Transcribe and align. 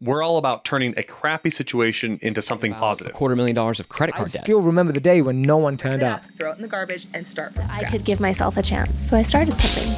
We're 0.00 0.22
all 0.22 0.36
about 0.36 0.64
turning 0.66 0.92
a 0.98 1.02
crappy 1.02 1.48
situation 1.48 2.18
into 2.20 2.42
something 2.42 2.72
A 2.72 2.74
positive. 2.74 3.14
quarter 3.14 3.34
million 3.34 3.54
dollars 3.56 3.80
of 3.80 3.88
credit 3.88 4.14
I 4.14 4.18
card 4.18 4.30
debt. 4.30 4.42
still 4.42 4.60
remember 4.60 4.92
the 4.92 5.00
day 5.00 5.22
when 5.22 5.40
no 5.40 5.56
one 5.56 5.78
turned 5.78 6.02
up. 6.02 6.22
throw 6.36 6.52
it 6.52 6.56
in 6.56 6.62
the 6.62 6.68
garbage, 6.68 7.06
and 7.14 7.26
start 7.26 7.54
from 7.54 7.66
scratch. 7.66 7.84
I 7.84 7.90
could 7.90 8.04
give 8.04 8.20
myself 8.20 8.58
a 8.58 8.62
chance, 8.62 9.08
so 9.08 9.16
I 9.16 9.22
started 9.22 9.58
something. 9.58 9.90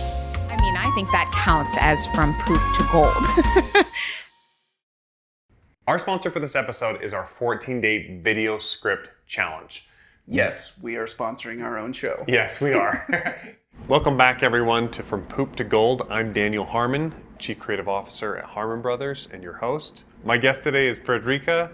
I 0.50 0.56
mean, 0.60 0.76
I 0.76 0.88
think 0.94 1.10
that 1.10 1.28
counts 1.34 1.76
as 1.80 2.06
from 2.08 2.32
poop 2.42 2.60
to 2.76 2.88
gold. 2.92 3.84
Our 5.88 5.98
sponsor 5.98 6.30
for 6.30 6.38
this 6.38 6.54
episode 6.54 7.02
is 7.02 7.12
our 7.14 7.24
14 7.24 7.80
day 7.80 8.20
video 8.22 8.58
script 8.58 9.08
challenge. 9.26 9.88
Yes, 10.28 10.74
we 10.82 10.96
are 10.96 11.06
sponsoring 11.06 11.62
our 11.64 11.78
own 11.78 11.92
show. 11.94 12.24
Yes, 12.28 12.60
we 12.60 12.72
are. 12.74 13.56
Welcome 13.88 14.16
back, 14.18 14.42
everyone, 14.42 14.90
to 14.90 15.02
From 15.02 15.22
Poop 15.22 15.56
to 15.56 15.64
Gold. 15.64 16.06
I'm 16.10 16.30
Daniel 16.30 16.66
Harmon, 16.66 17.14
Chief 17.38 17.58
Creative 17.58 17.88
Officer 17.88 18.36
at 18.36 18.44
Harmon 18.44 18.82
Brothers, 18.82 19.28
and 19.32 19.42
your 19.42 19.54
host. 19.54 20.04
My 20.24 20.36
guest 20.36 20.62
today 20.62 20.88
is 20.88 20.98
Frederike 20.98 21.70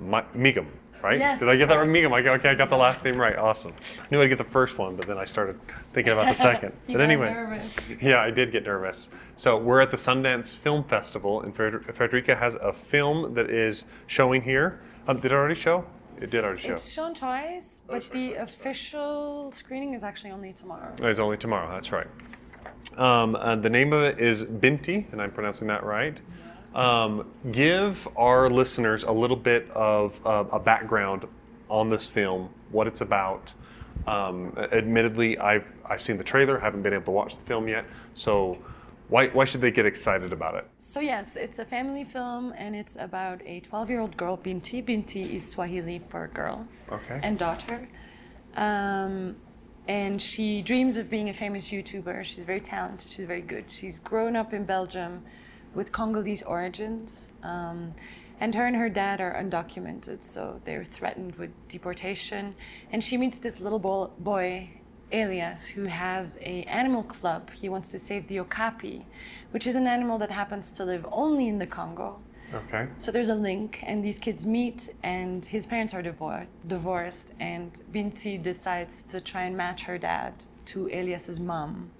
Migom, 0.00 0.66
right? 1.02 1.18
Yes, 1.18 1.40
Did 1.40 1.48
I 1.48 1.56
get 1.56 1.68
that 1.68 1.76
right? 1.76 1.88
Migom. 1.88 2.12
I 2.12 2.26
okay, 2.36 2.50
I 2.50 2.54
got 2.54 2.70
the 2.70 2.76
last 2.76 3.04
name 3.04 3.16
right. 3.18 3.36
Awesome. 3.36 3.72
I 3.98 4.06
knew 4.10 4.22
I'd 4.22 4.28
get 4.28 4.38
the 4.38 4.44
first 4.44 4.78
one, 4.78 4.96
but 4.96 5.06
then 5.06 5.18
I 5.18 5.24
started 5.24 5.58
thinking 5.92 6.12
about 6.12 6.26
the 6.34 6.42
second. 6.42 6.72
You 6.86 6.96
but 6.96 7.02
anyway, 7.02 7.30
nervous. 7.30 7.72
yeah, 8.00 8.20
I 8.20 8.30
did 8.30 8.52
get 8.52 8.64
nervous. 8.64 9.10
So 9.36 9.56
we're 9.58 9.80
at 9.80 9.90
the 9.90 9.96
Sundance 9.96 10.56
Film 10.56 10.84
Festival, 10.84 11.42
and 11.42 11.54
Frederike 11.54 12.38
has 12.38 12.54
a 12.56 12.72
film 12.72 13.34
that 13.34 13.50
is 13.50 13.84
showing 14.06 14.42
here. 14.42 14.80
Um, 15.08 15.16
did 15.20 15.32
it 15.32 15.34
already 15.34 15.54
show? 15.54 15.84
It 16.20 16.30
did 16.30 16.44
already 16.44 16.60
show. 16.60 16.72
It's 16.74 16.92
shown 16.92 17.14
twice, 17.14 17.80
but 17.86 18.10
the 18.10 18.34
official 18.34 19.50
screening 19.50 19.94
is 19.94 20.02
actually 20.04 20.32
only 20.32 20.52
tomorrow. 20.52 20.94
It's 20.98 21.18
only 21.18 21.38
tomorrow. 21.38 21.70
That's 21.72 21.92
right. 21.92 22.06
Um, 22.96 23.36
uh, 23.36 23.56
the 23.56 23.70
name 23.70 23.92
of 23.92 24.02
it 24.02 24.20
is 24.20 24.44
Binti, 24.44 25.06
and 25.12 25.22
I'm 25.22 25.30
pronouncing 25.30 25.68
that 25.68 25.84
right. 25.84 26.20
Um, 26.74 27.26
give 27.52 28.06
our 28.16 28.48
listeners 28.50 29.02
a 29.04 29.12
little 29.12 29.36
bit 29.36 29.68
of 29.70 30.20
uh, 30.26 30.44
a 30.52 30.58
background 30.58 31.26
on 31.68 31.90
this 31.90 32.06
film, 32.08 32.48
what 32.70 32.86
it's 32.86 33.00
about. 33.00 33.52
Um, 34.06 34.54
admittedly, 34.72 35.38
I've 35.38 35.70
I've 35.84 36.00
seen 36.02 36.16
the 36.16 36.24
trailer, 36.24 36.58
haven't 36.58 36.82
been 36.82 36.92
able 36.94 37.04
to 37.06 37.10
watch 37.10 37.36
the 37.36 37.42
film 37.42 37.68
yet. 37.68 37.84
So, 38.14 38.56
why 39.08 39.28
why 39.28 39.44
should 39.44 39.60
they 39.60 39.70
get 39.70 39.84
excited 39.86 40.32
about 40.32 40.54
it? 40.54 40.66
So 40.80 41.00
yes, 41.00 41.36
it's 41.36 41.58
a 41.58 41.64
family 41.64 42.04
film, 42.04 42.54
and 42.56 42.74
it's 42.74 42.96
about 42.96 43.40
a 43.44 43.60
12-year-old 43.60 44.16
girl, 44.16 44.36
Binti. 44.36 44.80
Binti 44.80 45.34
is 45.34 45.46
Swahili 45.48 46.00
for 46.08 46.28
girl 46.28 46.66
Okay. 46.90 47.20
and 47.22 47.36
daughter. 47.38 47.88
Um, 48.56 49.36
and 49.88 50.20
she 50.20 50.62
dreams 50.62 50.96
of 50.96 51.10
being 51.10 51.28
a 51.28 51.32
famous 51.32 51.70
YouTuber. 51.70 52.24
She's 52.24 52.44
very 52.44 52.60
talented. 52.60 53.08
She's 53.08 53.26
very 53.26 53.40
good. 53.40 53.70
She's 53.70 53.98
grown 53.98 54.36
up 54.36 54.52
in 54.52 54.64
Belgium 54.64 55.22
with 55.74 55.92
Congolese 55.92 56.42
origins. 56.42 57.32
Um, 57.42 57.94
and 58.40 58.54
her 58.54 58.66
and 58.66 58.74
her 58.76 58.88
dad 58.88 59.20
are 59.20 59.34
undocumented, 59.34 60.24
so 60.24 60.60
they're 60.64 60.84
threatened 60.84 61.36
with 61.36 61.50
deportation. 61.68 62.54
And 62.90 63.04
she 63.04 63.18
meets 63.18 63.38
this 63.38 63.60
little 63.60 63.78
bo- 63.78 64.12
boy, 64.18 64.70
Elias, 65.12 65.66
who 65.66 65.84
has 65.84 66.38
a 66.40 66.62
animal 66.62 67.02
club. 67.02 67.50
He 67.50 67.68
wants 67.68 67.90
to 67.90 67.98
save 67.98 68.28
the 68.28 68.40
okapi, 68.40 69.06
which 69.50 69.66
is 69.66 69.74
an 69.74 69.86
animal 69.86 70.16
that 70.18 70.30
happens 70.30 70.72
to 70.72 70.84
live 70.86 71.06
only 71.12 71.48
in 71.48 71.58
the 71.58 71.66
Congo. 71.66 72.20
Okay. 72.54 72.88
So 72.98 73.10
there's 73.12 73.28
a 73.28 73.34
link, 73.34 73.82
and 73.86 74.02
these 74.04 74.18
kids 74.18 74.46
meet, 74.46 74.90
and 75.02 75.44
his 75.44 75.66
parents 75.66 75.94
are 75.94 76.02
divor- 76.02 76.46
divorced, 76.66 77.32
and 77.40 77.80
Binti 77.92 78.38
decides 78.38 79.02
to 79.04 79.20
try 79.20 79.42
and 79.42 79.56
match 79.56 79.84
her 79.84 79.98
dad 79.98 80.32
to 80.66 80.88
Elias's 80.88 81.38
mom, 81.40 81.90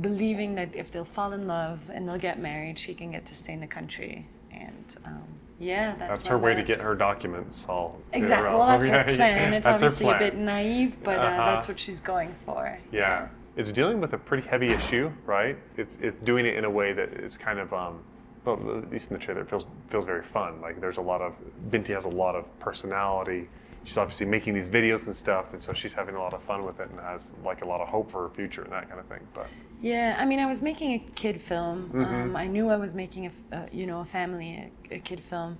believing 0.00 0.54
that 0.54 0.74
if 0.74 0.90
they'll 0.90 1.04
fall 1.04 1.32
in 1.32 1.46
love 1.46 1.90
and 1.92 2.08
they'll 2.08 2.18
get 2.18 2.38
married, 2.38 2.78
she 2.78 2.94
can 2.94 3.10
get 3.10 3.24
to 3.26 3.34
stay 3.34 3.52
in 3.52 3.60
the 3.60 3.66
country. 3.66 4.26
And 4.52 4.96
um, 5.04 5.22
yeah, 5.58 5.94
that's, 5.98 6.18
That's 6.20 6.26
her 6.28 6.38
way 6.38 6.54
the- 6.54 6.60
to 6.62 6.66
get 6.66 6.80
her 6.80 6.94
documents 6.94 7.66
all. 7.68 7.98
Exactly. 8.12 8.48
Well, 8.56 8.66
that's 8.66 8.86
her 8.86 8.92
Yeah, 9.08 9.10
yeah. 9.10 9.16
plan. 9.16 9.54
It's 9.54 9.66
obviously 9.66 10.08
a 10.08 10.18
bit 10.18 10.36
naive, 10.36 10.96
but 11.02 11.18
uh, 11.18 11.22
Uh-huh. 11.22 11.52
that's 11.52 11.68
what 11.68 11.78
she's 11.78 12.00
going 12.00 12.32
for. 12.34 12.78
Yeah, 12.92 13.28
it's 13.56 13.72
dealing 13.72 14.00
with 14.00 14.12
a 14.14 14.18
pretty 14.18 14.46
heavy 14.46 14.68
issue, 14.68 15.10
right? 15.26 15.56
It's 15.76 15.98
it's 16.00 16.20
doing 16.20 16.46
it 16.46 16.54
in 16.56 16.64
a 16.64 16.70
way 16.70 16.92
that 16.92 17.10
is 17.14 17.36
kind 17.36 17.58
of, 17.58 17.72
um, 17.72 18.00
well, 18.44 18.78
at 18.78 18.90
least 18.90 19.10
in 19.10 19.14
the 19.14 19.22
trailer, 19.22 19.42
it 19.42 19.48
feels 19.48 19.66
feels 19.88 20.04
very 20.04 20.22
fun. 20.22 20.60
Like 20.60 20.80
there's 20.80 20.96
a 20.96 21.02
lot 21.02 21.20
of 21.20 21.34
Binti 21.70 21.92
has 21.92 22.04
a 22.04 22.10
lot 22.10 22.34
of 22.34 22.58
personality. 22.58 23.48
She's 23.84 23.98
obviously 23.98 24.26
making 24.26 24.54
these 24.54 24.68
videos 24.68 25.06
and 25.06 25.14
stuff, 25.14 25.52
and 25.52 25.62
so 25.62 25.72
she's 25.72 25.92
having 25.92 26.14
a 26.14 26.20
lot 26.20 26.34
of 26.34 26.42
fun 26.42 26.64
with 26.64 26.78
it 26.78 26.88
and 26.90 27.00
has 27.00 27.32
like 27.44 27.62
a 27.62 27.64
lot 27.64 27.80
of 27.80 27.88
hope 27.88 28.10
for 28.10 28.22
her 28.22 28.28
future 28.28 28.62
and 28.62 28.72
that 28.72 28.88
kind 28.88 29.00
of 29.00 29.06
thing. 29.06 29.20
But 29.34 29.46
Yeah, 29.80 30.16
I 30.18 30.24
mean, 30.24 30.40
I 30.40 30.46
was 30.46 30.62
making 30.62 30.92
a 30.92 30.98
kid 31.14 31.40
film. 31.40 31.90
Mm-hmm. 31.92 32.14
Um, 32.14 32.36
I 32.36 32.46
knew 32.46 32.68
I 32.68 32.76
was 32.76 32.94
making 32.94 33.26
a, 33.26 33.56
uh, 33.56 33.66
you 33.72 33.86
know, 33.86 34.00
a 34.00 34.04
family, 34.04 34.70
a, 34.90 34.94
a 34.96 34.98
kid 34.98 35.20
film, 35.20 35.58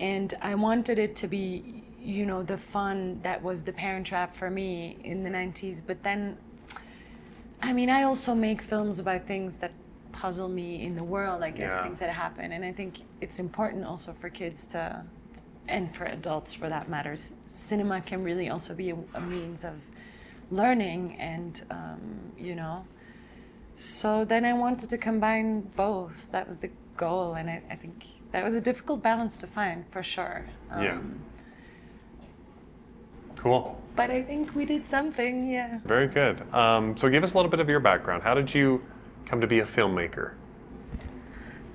and 0.00 0.34
I 0.42 0.54
wanted 0.54 0.98
it 0.98 1.14
to 1.16 1.28
be, 1.28 1.84
you 2.00 2.26
know, 2.26 2.42
the 2.42 2.56
fun 2.56 3.20
that 3.22 3.40
was 3.42 3.64
the 3.64 3.72
Parent 3.72 4.06
Trap 4.06 4.34
for 4.34 4.50
me 4.50 4.98
in 5.04 5.22
the 5.22 5.30
'90s. 5.30 5.82
But 5.84 6.02
then, 6.02 6.36
I 7.62 7.72
mean, 7.72 7.90
I 7.90 8.04
also 8.04 8.34
make 8.34 8.62
films 8.62 8.98
about 8.98 9.26
things 9.26 9.58
that 9.58 9.72
puzzle 10.20 10.48
me 10.48 10.84
in 10.84 10.94
the 10.94 11.02
world. 11.04 11.42
I 11.42 11.50
guess 11.50 11.72
Yeah. 11.76 11.82
things 11.82 11.98
that 12.00 12.10
happen, 12.10 12.52
and 12.52 12.62
I 12.64 12.72
think 12.72 12.92
it's 13.22 13.38
important 13.40 13.84
also 13.86 14.12
for 14.12 14.28
kids 14.28 14.66
to, 14.68 15.02
and 15.66 15.94
for 15.96 16.04
adults 16.04 16.52
for 16.54 16.68
that 16.68 16.88
matter. 16.88 17.12
s- 17.12 17.34
Cinema 17.46 18.00
can 18.02 18.22
really 18.22 18.48
also 18.50 18.74
be 18.74 18.90
a, 18.90 18.96
a 19.14 19.20
means 19.20 19.64
of 19.64 19.76
learning 20.50 21.16
and, 21.18 21.62
um, 21.70 22.00
you 22.36 22.54
know. 22.54 22.84
So 23.74 24.24
then 24.24 24.44
I 24.44 24.52
wanted 24.52 24.90
to 24.90 24.98
combine 24.98 25.60
both. 25.76 26.30
That 26.32 26.46
was 26.48 26.60
the 26.60 26.70
goal, 26.96 27.34
and 27.34 27.48
I, 27.48 27.62
I 27.70 27.76
think 27.76 27.94
that 28.32 28.44
was 28.44 28.54
a 28.54 28.60
difficult 28.60 29.02
balance 29.02 29.36
to 29.38 29.46
find 29.46 29.84
for 29.90 30.02
sure. 30.02 30.44
Um, 30.70 30.82
yeah, 30.84 30.98
cool, 33.36 33.80
But 33.96 34.10
I 34.10 34.22
think 34.22 34.54
we 34.54 34.64
did 34.66 34.84
something, 34.84 35.48
yeah. 35.50 35.78
very 35.86 36.08
good. 36.08 36.36
Um, 36.52 36.94
so 36.96 37.08
give 37.08 37.22
us 37.22 37.32
a 37.32 37.36
little 37.38 37.50
bit 37.50 37.60
of 37.60 37.68
your 37.70 37.80
background. 37.80 38.22
How 38.22 38.34
did 38.34 38.52
you 38.54 38.82
come 39.26 39.40
to 39.40 39.46
be 39.46 39.60
a 39.60 39.64
filmmaker? 39.66 40.32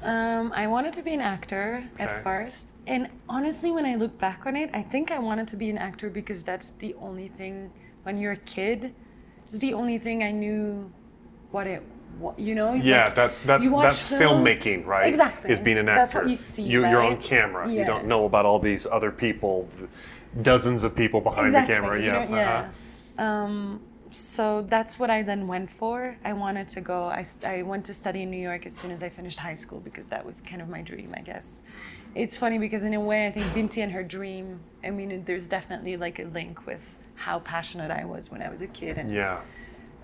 Um, 0.03 0.51
I 0.53 0.67
wanted 0.67 0.93
to 0.93 1.01
be 1.01 1.13
an 1.13 1.21
actor 1.21 1.83
Okay. 1.95 2.03
at 2.03 2.23
first, 2.23 2.73
and 2.85 3.09
honestly, 3.27 3.71
when 3.71 3.85
I 3.85 3.95
look 3.95 4.15
back 4.19 4.45
on 4.45 4.55
it, 4.55 4.69
I 4.73 4.83
think 4.83 5.11
I 5.11 5.17
wanted 5.17 5.47
to 5.47 5.55
be 5.55 5.69
an 5.71 5.79
actor 5.79 6.09
because 6.11 6.43
that's 6.43 6.71
the 6.71 6.93
only 6.95 7.27
thing. 7.27 7.71
When 8.03 8.19
you're 8.19 8.33
a 8.33 8.37
kid, 8.37 8.93
it's 9.45 9.57
the 9.57 9.73
only 9.73 9.97
thing 9.97 10.21
I 10.23 10.31
knew 10.31 10.91
what 11.51 11.65
it. 11.65 11.81
What, 12.19 12.37
you 12.39 12.53
know? 12.55 12.73
Yeah, 12.73 13.05
like, 13.05 13.15
that's 13.15 13.39
that's 13.39 13.67
that's 13.69 14.09
films- 14.09 14.47
filmmaking, 14.47 14.85
right? 14.85 15.07
Exactly. 15.07 15.49
Is 15.51 15.59
being 15.59 15.77
an 15.79 15.89
actor. 15.89 15.99
That's 16.01 16.13
what 16.13 16.29
you 16.29 16.35
see. 16.35 16.63
You, 16.63 16.87
You're 16.87 17.01
on 17.01 17.17
camera. 17.17 17.69
You 17.69 17.83
don't 17.83 18.05
know 18.05 18.25
about 18.25 18.45
all 18.45 18.59
these 18.59 18.85
other 18.85 19.11
people, 19.11 19.67
dozens 20.43 20.83
of 20.83 20.95
people 20.95 21.19
behind 21.19 21.47
exactly. 21.47 21.73
the 21.73 21.81
camera. 21.81 22.01
Yeah. 22.01 22.11
don't- 22.13 22.29
yeah. 22.29 22.69
uh-huh. 23.17 23.23
Um, 23.23 23.81
so 24.15 24.65
that's 24.69 24.97
what 24.97 25.09
I 25.09 25.21
then 25.21 25.47
went 25.47 25.69
for. 25.69 26.17
I 26.23 26.33
wanted 26.33 26.67
to 26.69 26.81
go. 26.81 27.05
I 27.43 27.61
went 27.63 27.85
to 27.85 27.93
study 27.93 28.21
in 28.23 28.31
New 28.31 28.41
York 28.41 28.65
as 28.65 28.75
soon 28.75 28.91
as 28.91 29.03
I 29.03 29.09
finished 29.09 29.39
high 29.39 29.53
school 29.53 29.79
because 29.79 30.07
that 30.07 30.25
was 30.25 30.41
kind 30.41 30.61
of 30.61 30.69
my 30.69 30.81
dream, 30.81 31.13
I 31.15 31.21
guess. 31.21 31.61
It's 32.15 32.37
funny 32.37 32.57
because 32.57 32.83
in 32.85 32.93
a 32.93 32.99
way, 32.99 33.27
I 33.27 33.31
think 33.31 33.53
Binti 33.53 33.81
and 33.81 33.91
her 33.91 34.03
dream. 34.03 34.59
I 34.85 34.89
mean, 34.89 35.23
there's 35.25 35.47
definitely 35.47 35.97
like 35.97 36.19
a 36.19 36.23
link 36.25 36.65
with 36.65 36.97
how 37.15 37.39
passionate 37.39 37.91
I 37.91 38.05
was 38.05 38.31
when 38.31 38.41
I 38.41 38.49
was 38.49 38.61
a 38.61 38.67
kid 38.67 38.97
and 38.97 39.11
Yeah. 39.13 39.41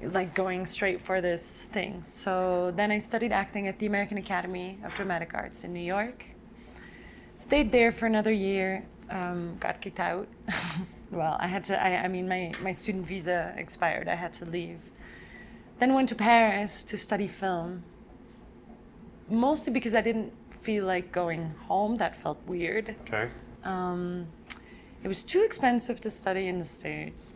like 0.02 0.34
going 0.34 0.66
straight 0.66 1.00
for 1.02 1.22
this 1.22 1.66
thing. 1.72 2.04
So 2.04 2.72
then 2.76 2.92
I 2.92 3.00
studied 3.00 3.32
acting 3.32 3.68
at 3.68 3.80
the 3.80 3.86
American 3.86 4.18
Academy 4.18 4.78
of 4.84 4.94
Dramatic 4.94 5.34
Arts 5.34 5.64
in 5.64 5.72
New 5.74 5.80
York. 5.80 6.26
Stayed 7.36 7.72
there 7.72 7.92
for 7.92 8.08
another 8.08 8.32
year. 8.32 8.84
Um, 9.10 9.56
got 9.60 9.80
kicked 9.82 10.00
out. 10.00 10.28
well, 11.12 11.38
I 11.40 11.48
had 11.48 11.64
to. 11.66 11.82
I, 11.82 12.04
I 12.04 12.08
mean, 12.08 12.28
my 12.28 12.52
my 12.62 12.72
student 12.72 13.06
visa 13.06 13.54
expired. 13.58 14.08
I 14.08 14.16
had 14.16 14.34
to 14.34 14.46
leave. 14.46 14.92
Then 15.80 15.94
went 15.94 16.10
to 16.10 16.16
Paris 16.16 16.84
to 16.86 16.98
study 16.98 17.28
film. 17.28 17.84
Mostly 19.30 19.72
because 19.74 19.96
I 19.96 20.02
didn't 20.02 20.32
feel 20.62 20.86
like 20.86 21.12
going 21.12 21.54
home. 21.68 21.98
That 21.98 22.16
felt 22.16 22.38
weird. 22.48 22.96
Okay. 23.08 23.30
Um, 23.64 24.28
it 25.04 25.08
was 25.08 25.24
too 25.24 25.42
expensive 25.44 26.00
to 26.02 26.10
study 26.10 26.48
in 26.48 26.60
the 26.60 26.66
States. 26.66 27.28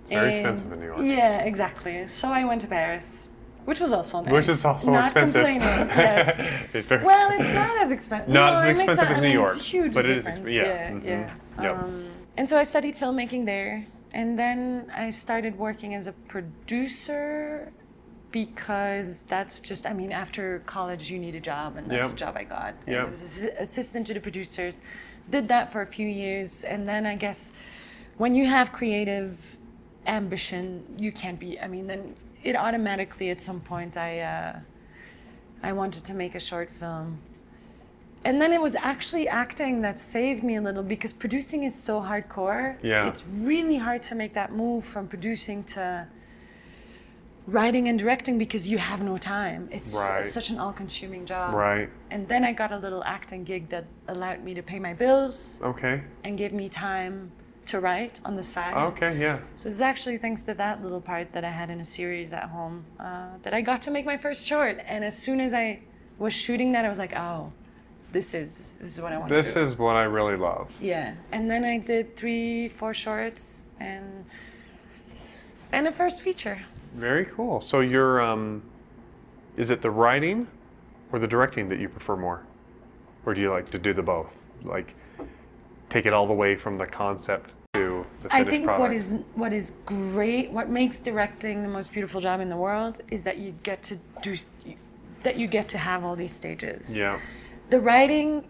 It's 0.00 0.10
very 0.10 0.30
And- 0.30 0.38
expensive 0.38 0.72
in 0.72 0.80
New 0.80 0.86
York. 0.86 0.98
Yeah, 1.02 1.38
exactly. 1.40 2.06
So 2.06 2.28
I 2.28 2.44
went 2.44 2.60
to 2.62 2.66
Paris, 2.66 3.28
which 3.66 3.80
was 3.80 3.92
also 3.92 4.20
nice. 4.22 4.32
Which 4.32 4.48
is 4.48 4.64
also 4.64 4.90
not 4.92 5.04
expensive. 5.04 5.44
complaining. 5.44 5.88
Yes. 5.96 6.40
it's 6.74 6.90
well, 6.90 7.28
it's 7.38 7.52
not 7.54 7.76
as 7.78 7.92
expensive. 7.92 8.28
Not 8.28 8.54
no, 8.54 8.58
as 8.60 8.68
expensive 8.70 9.04
as 9.10 9.16
I 9.18 9.20
New 9.20 9.26
mean, 9.28 9.32
York, 9.34 9.52
It's 9.56 9.60
a 9.60 9.62
huge 9.62 9.94
but 9.94 10.04
it 10.06 10.16
is 10.18 10.24
difference. 10.24 10.48
yeah, 10.48 10.62
yeah, 10.62 10.90
mhm, 10.90 11.04
yeah. 11.04 11.62
yep. 11.62 11.86
And 12.36 12.48
so 12.48 12.56
I 12.56 12.62
studied 12.62 12.94
filmmaking 12.94 13.44
there, 13.44 13.86
and 14.14 14.38
then 14.38 14.90
I 14.94 15.10
started 15.10 15.58
working 15.58 15.94
as 15.94 16.06
a 16.06 16.12
producer 16.12 17.72
because 18.30 19.24
that's 19.24 19.60
just 19.60 19.84
I 19.86 19.92
mean 19.92 20.10
after 20.10 20.60
college 20.60 21.10
you 21.10 21.18
need 21.18 21.34
a 21.34 21.40
job 21.40 21.76
and 21.76 21.86
that's 21.90 22.04
Yep. 22.06 22.10
the 22.12 22.16
job 22.16 22.36
I 22.36 22.44
got. 22.44 22.74
And. 22.86 22.96
I 22.96 23.04
was 23.04 23.46
assistant 23.58 24.06
to 24.06 24.14
the 24.14 24.20
producers. 24.20 24.80
Did 25.30 25.48
that 25.48 25.70
for 25.70 25.82
a 25.82 25.86
few 25.86 26.08
years 26.08 26.64
and 26.64 26.88
then 26.88 27.04
I 27.04 27.14
guess 27.14 27.52
when 28.16 28.34
you 28.34 28.46
have 28.46 28.72
creative 28.72 29.58
ambition 30.06 30.82
you 30.96 31.12
can't 31.12 31.38
be 31.38 31.60
I 31.60 31.68
mean 31.68 31.86
then 31.86 32.16
it 32.42 32.56
automatically 32.56 33.28
at 33.28 33.38
some 33.38 33.60
point 33.60 33.98
I 33.98 34.20
uh, 34.20 34.58
I 35.62 35.72
wanted 35.72 36.04
to 36.06 36.14
make 36.14 36.34
a 36.34 36.40
short 36.40 36.70
film 36.70 37.18
and 38.24 38.40
then 38.40 38.52
it 38.52 38.60
was 38.60 38.74
actually 38.76 39.28
acting 39.28 39.82
that 39.82 39.98
saved 39.98 40.42
me 40.44 40.56
a 40.56 40.60
little 40.62 40.82
because 40.82 41.12
producing 41.12 41.64
is 41.64 41.74
so 41.74 42.00
hardcore. 42.00 42.76
Yeah. 42.82 43.06
It's 43.08 43.24
really 43.26 43.76
hard 43.76 44.02
to 44.04 44.14
make 44.14 44.32
that 44.34 44.52
move 44.52 44.84
from 44.84 45.08
producing 45.08 45.64
to 45.76 46.06
writing 47.48 47.88
and 47.88 47.98
directing 47.98 48.38
because 48.38 48.68
you 48.68 48.78
have 48.78 49.02
no 49.02 49.16
time. 49.16 49.68
It's, 49.72 49.94
Right. 49.94 50.20
it's 50.20 50.32
such 50.32 50.50
an 50.50 50.58
all-consuming 50.60 51.26
job. 51.26 51.54
Right. 51.54 51.88
And 52.12 52.28
then 52.28 52.44
I 52.44 52.52
got 52.52 52.70
a 52.70 52.76
little 52.76 53.02
acting 53.04 53.42
gig 53.42 53.68
that 53.70 53.84
allowed 54.06 54.44
me 54.44 54.54
to 54.54 54.62
pay 54.62 54.78
my 54.78 54.94
bills 54.94 55.60
Okay. 55.62 56.02
and 56.22 56.38
gave 56.38 56.52
me 56.52 56.68
time 56.68 57.32
to 57.66 57.80
write 57.80 58.20
on 58.24 58.36
the 58.36 58.42
side. 58.42 58.74
Okay. 58.92 59.18
Yeah. 59.18 59.38
So 59.56 59.68
it's 59.68 59.80
actually 59.80 60.18
thanks 60.18 60.44
to 60.44 60.54
that 60.54 60.82
little 60.84 61.00
part 61.00 61.32
that 61.32 61.44
I 61.44 61.50
had 61.50 61.68
in 61.70 61.80
a 61.80 61.84
series 61.84 62.32
at 62.32 62.44
home 62.44 62.84
uh, 63.00 63.26
that 63.42 63.54
I 63.54 63.60
got 63.60 63.82
to 63.82 63.90
make 63.90 64.06
my 64.06 64.16
first 64.16 64.46
short. 64.46 64.78
And 64.86 65.04
as 65.04 65.16
soon 65.18 65.40
as 65.40 65.52
I 65.52 65.80
was 66.18 66.32
shooting 66.32 66.70
that, 66.72 66.84
I 66.84 66.88
was 66.88 66.98
like, 66.98 67.14
oh, 67.16 67.52
this 68.12 68.34
is 68.34 68.74
this 68.78 68.90
is 68.94 69.00
what 69.00 69.12
I 69.12 69.18
want 69.18 69.30
This 69.30 69.48
to 69.54 69.54
do. 69.54 69.62
is 69.62 69.78
what 69.78 69.96
I 69.96 70.04
really 70.04 70.36
love. 70.36 70.70
yeah. 70.80 71.14
And 71.32 71.50
then 71.50 71.64
I 71.64 71.78
did 71.78 72.14
three, 72.16 72.68
four 72.68 72.94
shorts 72.94 73.64
and 73.80 74.24
and 75.72 75.88
a 75.88 75.92
first 75.92 76.20
feature. 76.20 76.60
Very 76.94 77.24
cool. 77.24 77.60
So 77.62 77.80
you're, 77.80 78.20
um, 78.20 78.62
is 79.56 79.70
it 79.70 79.80
the 79.80 79.90
writing 79.90 80.46
or 81.10 81.18
the 81.18 81.26
directing 81.26 81.68
that 81.70 81.78
you 81.78 81.88
prefer 81.88 82.14
more, 82.16 82.42
or 83.24 83.32
do 83.32 83.40
you 83.40 83.50
like 83.50 83.64
to 83.70 83.78
do 83.78 83.94
the 83.94 84.02
both? 84.02 84.48
Like, 84.62 84.94
take 85.88 86.04
it 86.04 86.12
all 86.12 86.26
the 86.26 86.34
way 86.34 86.54
from 86.56 86.76
the 86.76 86.84
concept 86.86 87.50
to 87.72 88.04
the 88.22 88.28
finished 88.28 88.34
I 88.48 88.50
think 88.50 88.64
product. 88.66 88.80
what 88.82 88.92
is 88.92 89.20
what 89.34 89.52
is 89.54 89.72
great, 89.86 90.50
what 90.50 90.68
makes 90.68 91.00
directing 91.00 91.62
the 91.62 91.68
most 91.68 91.90
beautiful 91.90 92.20
job 92.20 92.40
in 92.40 92.50
the 92.50 92.56
world, 92.58 93.00
is 93.10 93.24
that 93.24 93.38
you 93.38 93.54
get 93.62 93.82
to 93.84 93.98
do, 94.20 94.36
that 95.22 95.36
you 95.36 95.46
get 95.46 95.68
to 95.68 95.78
have 95.78 96.04
all 96.04 96.14
these 96.16 96.32
stages. 96.32 96.98
Yeah. 96.98 97.18
The 97.70 97.80
writing, 97.80 98.44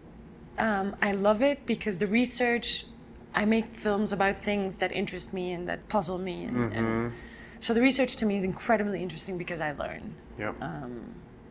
um, 0.59 0.97
I 1.01 1.13
love 1.13 1.43
it 1.43 1.65
because 1.67 1.99
the 1.99 2.07
research, 2.07 2.87
I 3.35 3.45
make 3.45 3.67
films 3.67 4.13
about 4.13 4.37
things 4.37 4.79
that 4.79 4.93
interest 4.93 5.33
me 5.33 5.53
and 5.53 5.69
that 5.69 5.89
puzzle 5.89 6.19
me. 6.19 6.45
And, 6.45 6.57
Mm-hmm. 6.57 6.79
and 6.79 7.13
so 7.61 7.73
the 7.73 7.81
research 7.81 8.17
to 8.17 8.27
me 8.27 8.37
is 8.37 8.45
incredibly 8.45 9.01
interesting 9.03 9.39
because 9.39 9.61
I 9.61 9.73
learn 9.73 10.15
Yep. 10.39 10.57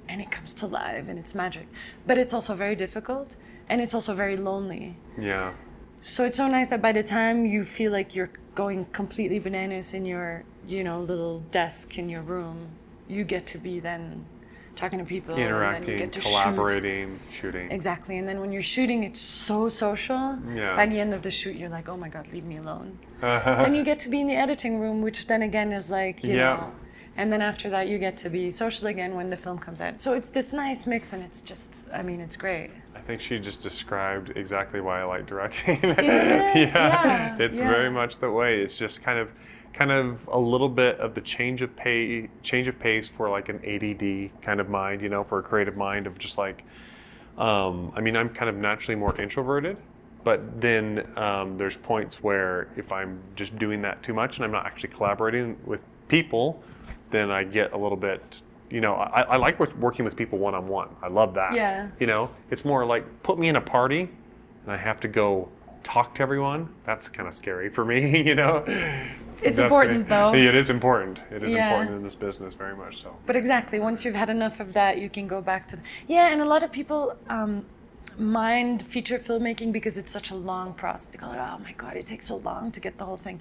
and 0.09 0.19
it 0.21 0.29
comes 0.29 0.53
to 0.55 0.67
life 0.67 1.07
and 1.07 1.17
it's 1.17 1.33
magic. 1.33 1.67
But 2.05 2.17
it's 2.17 2.33
also 2.33 2.53
very 2.53 2.75
difficult 2.75 3.37
and 3.69 3.79
it's 3.81 3.93
also 3.93 4.13
very 4.13 4.35
lonely. 4.37 4.97
yeah. 5.17 5.53
So 6.03 6.25
it's 6.25 6.37
so 6.37 6.47
nice 6.47 6.69
that 6.71 6.81
by 6.81 6.91
the 6.93 7.03
time 7.03 7.45
you 7.45 7.63
feel 7.63 7.91
like 7.91 8.15
you're 8.15 8.31
going 8.55 8.85
completely 8.85 9.37
bananas 9.37 9.93
in 9.93 10.03
your, 10.03 10.43
you 10.67 10.83
know, 10.83 10.99
little 11.01 11.39
desk 11.51 11.99
in 11.99 12.09
your 12.09 12.23
room, 12.23 12.69
you 13.07 13.23
get 13.23 13.45
to 13.47 13.59
be 13.59 13.79
then 13.79 14.25
talking 14.81 14.97
to 14.99 15.05
people 15.05 15.35
and 15.35 15.43
then 15.43 15.49
you 15.49 15.55
Interacting, 15.55 15.97
get 15.97 16.11
to 16.13 16.21
shoot. 16.21 16.29
collaborating, 16.29 17.19
shooting. 17.29 17.71
Exactly. 17.71 18.17
And 18.17 18.27
then 18.27 18.39
when 18.41 18.51
you're 18.51 18.63
shooting, 18.63 19.03
it's 19.03 19.21
so 19.21 19.69
social. 19.69 20.39
Yeah. 20.53 20.75
By 20.75 20.87
the 20.87 20.99
end 20.99 21.13
of 21.13 21.21
the 21.21 21.29
shoot, 21.29 21.55
you're 21.55 21.69
like, 21.69 21.87
oh 21.87 21.95
my 21.97 22.09
God, 22.09 22.27
leave 22.33 22.45
me 22.45 22.57
alone. 22.57 22.97
then 23.21 23.75
you 23.75 23.83
get 23.83 23.99
to 23.99 24.09
be 24.09 24.19
in 24.19 24.27
the 24.27 24.35
editing 24.35 24.79
room, 24.79 25.01
which 25.03 25.27
then 25.27 25.43
again 25.43 25.71
is 25.71 25.89
like, 25.91 26.23
you 26.23 26.35
Yeah. 26.35 26.55
know. 26.57 26.71
And 27.17 27.31
then 27.31 27.41
after 27.41 27.69
that, 27.69 27.87
you 27.89 27.97
get 27.99 28.15
to 28.17 28.29
be 28.29 28.49
social 28.49 28.87
again 28.87 29.15
when 29.15 29.29
the 29.29 29.37
film 29.37 29.59
comes 29.59 29.81
out. 29.81 29.99
So 29.99 30.13
it's 30.13 30.29
this 30.31 30.53
nice 30.53 30.87
mix, 30.87 31.11
and 31.13 31.21
it's 31.21 31.41
just, 31.41 31.85
I 31.93 32.01
mean, 32.01 32.21
it's 32.21 32.37
great. 32.37 32.71
I 32.95 33.01
think 33.01 33.19
she 33.19 33.37
just 33.37 33.61
described 33.61 34.31
exactly 34.37 34.79
why 34.79 35.01
I 35.01 35.03
like 35.03 35.25
directing. 35.27 35.77
Isn't 35.83 35.99
it? 35.99 36.05
yeah, 36.05 36.57
Yeah, 36.57 37.37
it's 37.37 37.59
yeah. 37.59 37.67
very 37.69 37.91
much 37.91 38.17
the 38.19 38.31
way. 38.31 38.61
It's 38.61 38.77
just 38.77 39.03
kind 39.03 39.19
of, 39.19 39.29
kind 39.73 39.91
of 39.91 40.27
a 40.27 40.38
little 40.39 40.69
bit 40.69 41.00
of 41.00 41.13
the 41.13 41.21
change 41.21 41.62
of 41.62 41.75
pay, 41.75 42.29
change 42.44 42.68
of 42.68 42.77
pace 42.79 43.07
for 43.07 43.29
like 43.29 43.50
an 43.50 43.57
ADD 43.65 44.41
kind 44.41 44.59
of 44.59 44.69
mind, 44.69 45.01
you 45.01 45.09
know, 45.09 45.23
for 45.23 45.39
a 45.39 45.44
creative 45.44 45.77
mind 45.77 46.07
of 46.07 46.18
just 46.18 46.38
like, 46.38 46.63
um, 47.38 47.91
I 47.95 48.01
mean, 48.01 48.15
I'm 48.15 48.29
kind 48.29 48.50
of 48.50 48.56
naturally 48.56 48.95
more 48.95 49.19
introverted, 49.19 49.77
but 50.23 50.62
then 50.62 51.07
um, 51.18 51.57
there's 51.57 51.77
points 51.77 52.21
where 52.21 52.68
if 52.75 52.91
I'm 52.91 53.19
just 53.35 53.57
doing 53.57 53.81
that 53.83 54.03
too 54.03 54.13
much 54.13 54.35
and 54.35 54.45
I'm 54.45 54.51
not 54.51 54.65
actually 54.65 54.89
collaborating 54.89 55.57
with 55.65 55.79
people, 56.07 56.62
then 57.09 57.31
I 57.31 57.44
get 57.44 57.74
a 57.74 57.77
little 57.77 57.97
bit. 57.97 58.41
You 58.69 58.81
know, 58.81 58.95
I, 58.95 59.21
I 59.21 59.35
like 59.38 59.59
working 59.77 60.06
with 60.06 60.15
people 60.15 60.39
one 60.39 60.56
on 60.56 60.67
one. 60.67 60.89
I 61.01 61.07
love 61.07 61.33
that. 61.33 61.53
Yeah. 61.53 61.89
You 62.00 62.07
know, 62.07 62.29
it's 62.50 62.63
more 62.63 62.85
like 62.85 63.06
put 63.24 63.38
me 63.38 63.50
in 63.50 63.57
a 63.57 63.62
party 63.62 64.09
and 64.63 64.71
I 64.71 64.77
have 64.77 65.00
to 65.01 65.07
go 65.07 65.50
talk 65.83 66.15
to 66.15 66.21
everyone. 66.21 66.69
That's 66.85 67.09
kind 67.09 67.27
of 67.27 67.33
scary 67.33 67.69
for 67.69 67.83
me, 67.83 68.21
you 68.25 68.35
know. 68.35 68.63
It's 69.41 69.57
That's 69.57 69.59
important, 69.59 70.07
though. 70.07 70.33
It 70.33 70.55
is 70.55 70.69
important. 70.69 71.19
It 71.31 71.41
is 71.43 71.51
Yeah. 71.51 71.71
important 71.71 71.97
in 71.97 72.03
this 72.03 72.15
business, 72.15 72.53
very 72.53 72.75
much 72.75 73.01
so. 73.01 73.15
But 73.25 73.35
exactly, 73.35 73.79
once 73.79 74.05
you've 74.05 74.15
had 74.15 74.29
enough 74.29 74.59
of 74.59 74.73
that, 74.73 74.99
you 74.99 75.09
can 75.09 75.27
go 75.27 75.41
back 75.41 75.67
to. 75.69 75.77
The, 75.77 75.81
yeah, 76.07 76.31
and 76.31 76.41
a 76.41 76.45
lot 76.45 76.61
of 76.61 76.71
people 76.71 77.17
um, 77.27 77.65
mind 78.19 78.83
feature 78.83 79.17
filmmaking 79.17 79.71
because 79.71 79.97
it's 79.97 80.11
such 80.11 80.29
a 80.29 80.35
long 80.35 80.73
process. 80.73 81.09
They 81.09 81.17
go, 81.17 81.27
oh 81.27 81.57
my 81.63 81.73
God, 81.77 81.95
it 81.95 82.05
takes 82.05 82.27
so 82.27 82.38
long 82.38 82.71
to 82.71 82.79
get 82.79 82.97
the 82.97 83.05
whole 83.05 83.17
thing. 83.17 83.39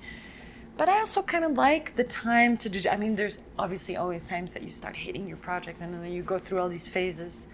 But 0.79 0.89
I 0.89 0.99
also 1.01 1.23
kind 1.23 1.45
of 1.45 1.53
like 1.53 1.97
the 1.97 2.05
time 2.05 2.57
to 2.57 2.71
do. 2.71 2.89
I 2.91 2.97
mean, 2.97 3.15
there's 3.15 3.39
obviously 3.59 3.97
always 3.97 4.27
times 4.27 4.55
that 4.55 4.63
you 4.63 4.71
start 4.71 4.97
hating 4.97 5.29
your 5.29 5.37
project 5.37 5.81
and 5.83 5.93
then 5.93 6.11
you 6.11 6.23
go 6.23 6.39
through 6.39 6.61
all 6.61 6.71
these 6.71 6.89
phases. 6.89 7.47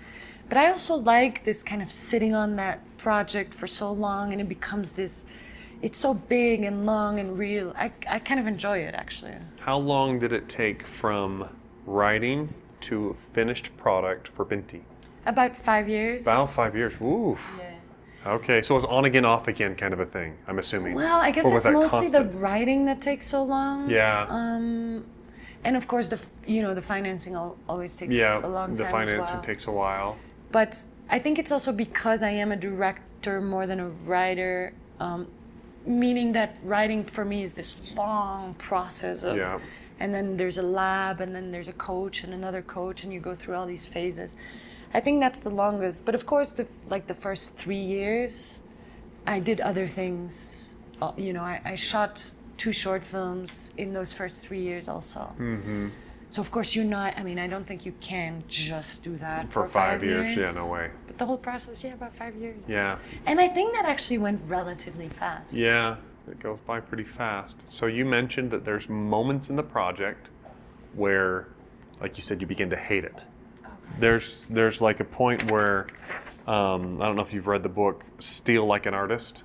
But 0.49 0.59
I 0.59 0.69
also 0.69 0.95
like 0.95 1.43
this 1.43 1.65
kind 1.65 1.83
of 1.83 1.91
sitting 1.91 2.37
on 2.37 2.55
that 2.57 2.79
project 2.99 3.53
for 3.53 3.67
so 3.67 3.91
long 3.91 4.31
and 4.33 4.41
it 4.41 4.49
becomes 4.49 4.93
this. 4.93 5.25
It's 5.83 5.99
so 5.99 6.15
big 6.15 6.63
and 6.63 6.87
long 6.87 7.21
and 7.21 7.39
real. 7.39 7.73
I, 7.77 7.93
I 8.09 8.19
kind 8.19 8.41
of 8.41 8.47
enjoy 8.47 8.79
it 8.79 8.95
actually. 8.95 9.35
How 9.61 9.77
long 9.77 10.19
did 10.19 10.33
it 10.33 10.49
take 10.49 10.87
from 10.87 11.49
writing 11.87 12.53
to 12.83 13.11
a 13.11 13.35
finished 13.35 13.77
product 13.77 14.29
for 14.29 14.45
Binti? 14.45 14.83
About 15.27 15.55
five 15.55 15.89
years. 15.89 16.23
About 16.23 16.47
five 16.51 16.75
years. 16.77 16.95
Ooh. 17.01 17.37
Yeah. 17.59 17.73
Okay, 18.27 18.61
so 18.61 18.75
it 18.75 18.79
was 18.79 18.85
on 18.87 19.05
again, 19.05 19.25
off 19.25 19.47
again 19.47 19.77
kind 19.77 19.93
of 19.93 20.01
a 20.01 20.07
thing. 20.07 20.37
I'm 20.49 20.59
assuming. 20.59 20.95
Well, 20.95 21.21
I 21.21 21.31
guess 21.31 21.47
it's 21.47 21.65
mostly 21.67 22.09
the 22.09 22.25
writing 22.25 22.85
that 22.87 23.01
takes 23.01 23.25
so 23.27 23.45
long. 23.45 23.89
Yeah. 23.89 24.27
Um, 24.29 25.05
and 25.63 25.77
of 25.77 25.87
course, 25.87 26.09
the 26.09 26.25
you 26.47 26.63
know 26.63 26.75
the 26.75 26.83
financing 26.83 27.37
always 27.37 27.95
takes 27.95 28.15
yeah. 28.15 28.45
a 28.45 28.47
long 28.47 28.75
the 28.75 28.83
time 28.83 28.93
financing 28.93 29.21
as 29.21 29.33
well. 29.33 29.43
takes 29.43 29.67
a 29.69 29.73
while. 29.73 30.17
But 30.51 30.85
I 31.09 31.19
think 31.19 31.39
it's 31.39 31.53
also 31.53 31.73
because 31.73 32.23
I 32.23 32.31
am 32.31 32.51
a 32.51 32.57
director 32.57 33.41
more 33.41 33.67
than 33.67 33.81
a 33.81 33.89
writer, 33.89 34.73
um, 34.99 35.29
meaning 35.87 36.33
that 36.33 36.59
writing 36.63 37.05
for 37.05 37.25
me 37.25 37.43
is 37.43 37.55
this 37.55 37.77
long 37.95 38.55
process 38.55 39.25
of. 39.25 39.37
Yeah. 39.37 39.59
And 39.99 40.13
then 40.13 40.37
there's 40.37 40.59
a 40.59 40.63
lab, 40.63 41.21
and 41.21 41.35
then 41.35 41.51
there's 41.51 41.69
a 41.69 41.73
coach, 41.73 42.23
and 42.23 42.35
another 42.35 42.61
coach, 42.61 43.05
and 43.05 43.13
you 43.13 43.21
go 43.21 43.35
through 43.35 43.55
all 43.55 43.65
these 43.67 43.87
phases. 43.87 44.37
I 44.93 45.01
think 45.01 45.21
that's 45.21 45.41
the 45.41 45.51
longest. 45.51 46.05
But 46.05 46.15
of 46.15 46.27
course, 46.27 46.53
the, 46.53 46.67
like 46.91 47.07
the 47.07 47.15
first 47.15 47.55
three 47.57 47.81
years, 47.81 48.61
I 49.27 49.41
did 49.41 49.61
other 49.61 49.87
things. 49.87 50.77
Uh, 51.01 51.13
you 51.17 51.33
know, 51.33 51.43
I, 51.43 51.61
I 51.65 51.75
shot 51.77 52.33
two 52.57 52.73
short 52.73 53.03
films 53.03 53.71
in 53.77 53.93
those 53.93 54.13
first 54.13 54.47
three 54.47 54.61
years 54.61 54.89
also. 54.89 55.21
Mm-hmm. 55.39 55.89
So 56.37 56.43
of 56.43 56.51
course 56.51 56.77
you're 56.77 56.85
not. 56.85 57.17
I 57.17 57.23
mean, 57.23 57.39
I 57.39 57.47
don't 57.47 57.65
think 57.65 57.87
you 57.87 57.95
can 57.99 58.45
just 58.47 59.03
do 59.03 59.17
that 59.17 59.51
For 59.51 59.63
for, 59.63 59.69
five 59.71 60.05
years, 60.05 60.37
yeah, 60.37 60.53
no 60.53 60.71
way. 60.71 60.91
But 61.07 61.17
the 61.17 61.25
whole 61.25 61.39
process, 61.39 61.83
yeah, 61.83 61.95
about 61.95 62.15
five 62.15 62.37
years. 62.37 62.63
Yeah. 62.69 62.99
And 63.25 63.41
I 63.41 63.49
think 63.49 63.73
that 63.73 63.87
actually 63.87 64.19
went 64.19 64.43
relatively 64.47 65.09
fast. 65.09 65.55
Yeah, 65.55 65.97
it 66.31 66.39
goes 66.39 66.59
by 66.67 66.81
pretty 66.81 67.05
fast. 67.05 67.57
So 67.65 67.87
you 67.87 68.05
mentioned 68.05 68.51
that 68.51 68.67
there's 68.67 68.87
moments 68.91 69.49
in 69.49 69.57
the 69.57 69.63
project 69.63 70.29
where, 70.93 71.49
like 72.03 72.19
you 72.19 72.23
said, 72.23 72.43
you 72.43 72.47
begin 72.47 72.69
to 72.69 72.77
hate 72.77 73.05
it. 73.05 73.19
There's 73.99 74.43
there's 74.51 74.83
like 74.83 75.01
a 75.01 75.05
point 75.05 75.51
where 75.51 75.87
um, 76.47 77.01
I 77.01 77.07
don't 77.07 77.17
know 77.17 77.23
if 77.23 77.33
you've 77.33 77.47
read 77.47 77.63
the 77.63 77.71
book 77.71 78.05
Steal 78.19 78.67
Like 78.67 78.85
an 78.85 78.93
Artist, 78.93 79.43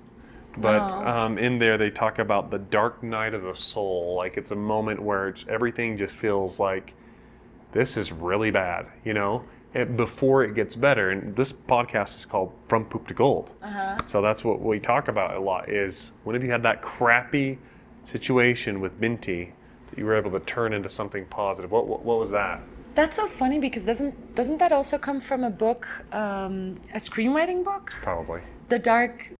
but 0.58 0.88
No. 0.88 1.08
um, 1.08 1.38
in 1.38 1.60
there 1.60 1.78
they 1.78 1.90
talk 1.90 2.20
about 2.20 2.52
the 2.52 2.60
dark 2.60 3.02
night 3.04 3.34
of 3.34 3.44
the 3.44 3.56
soul. 3.56 4.16
Like 4.16 4.38
it's 4.38 4.52
a 4.52 4.56
moment 4.56 5.02
where 5.02 5.30
it's, 5.30 5.46
everything 5.50 5.98
just 5.98 6.14
feels 6.16 6.60
like 6.60 6.94
this 7.72 7.98
is 7.98 8.12
really 8.12 8.52
bad, 8.52 8.88
you 9.06 9.14
know, 9.14 9.44
and 9.74 9.96
before 9.96 10.44
it 10.44 10.54
gets 10.56 10.76
better. 10.76 11.12
And 11.12 11.36
this 11.36 11.54
podcast 11.54 12.16
is 12.16 12.26
called 12.26 12.52
From 12.68 12.86
Poop 12.86 13.08
to 13.08 13.14
Gold. 13.14 13.52
So 14.06 14.22
that's 14.22 14.44
what 14.44 14.62
we 14.62 14.80
talk 14.80 15.08
about 15.08 15.36
a 15.36 15.40
lot 15.40 15.70
is 15.70 16.12
when 16.24 16.34
have 16.36 16.44
you 16.44 16.52
had 16.52 16.64
that 16.64 16.82
crappy 16.82 17.58
situation 18.06 18.82
with 18.82 19.00
Binti 19.00 19.54
that 19.90 19.98
you 19.98 20.06
were 20.06 20.16
able 20.18 20.32
to 20.32 20.40
turn 20.42 20.74
into 20.74 20.90
something 20.90 21.26
positive? 21.28 21.72
What, 21.72 21.88
what, 21.88 22.04
what 22.04 22.20
was 22.20 22.30
that? 22.32 22.62
That's 22.94 23.16
so 23.16 23.26
funny 23.26 23.58
because 23.60 23.86
doesn't 23.86 24.36
doesn't 24.36 24.58
that 24.58 24.74
also 24.74 24.98
come 24.98 25.22
from 25.22 25.46
a 25.46 25.50
book, 25.50 25.88
um, 26.12 26.76
a 26.94 26.98
screenwriting 26.98 27.64
book? 27.64 27.94
Probably. 28.04 28.42
The 28.68 28.80
dark 28.80 29.32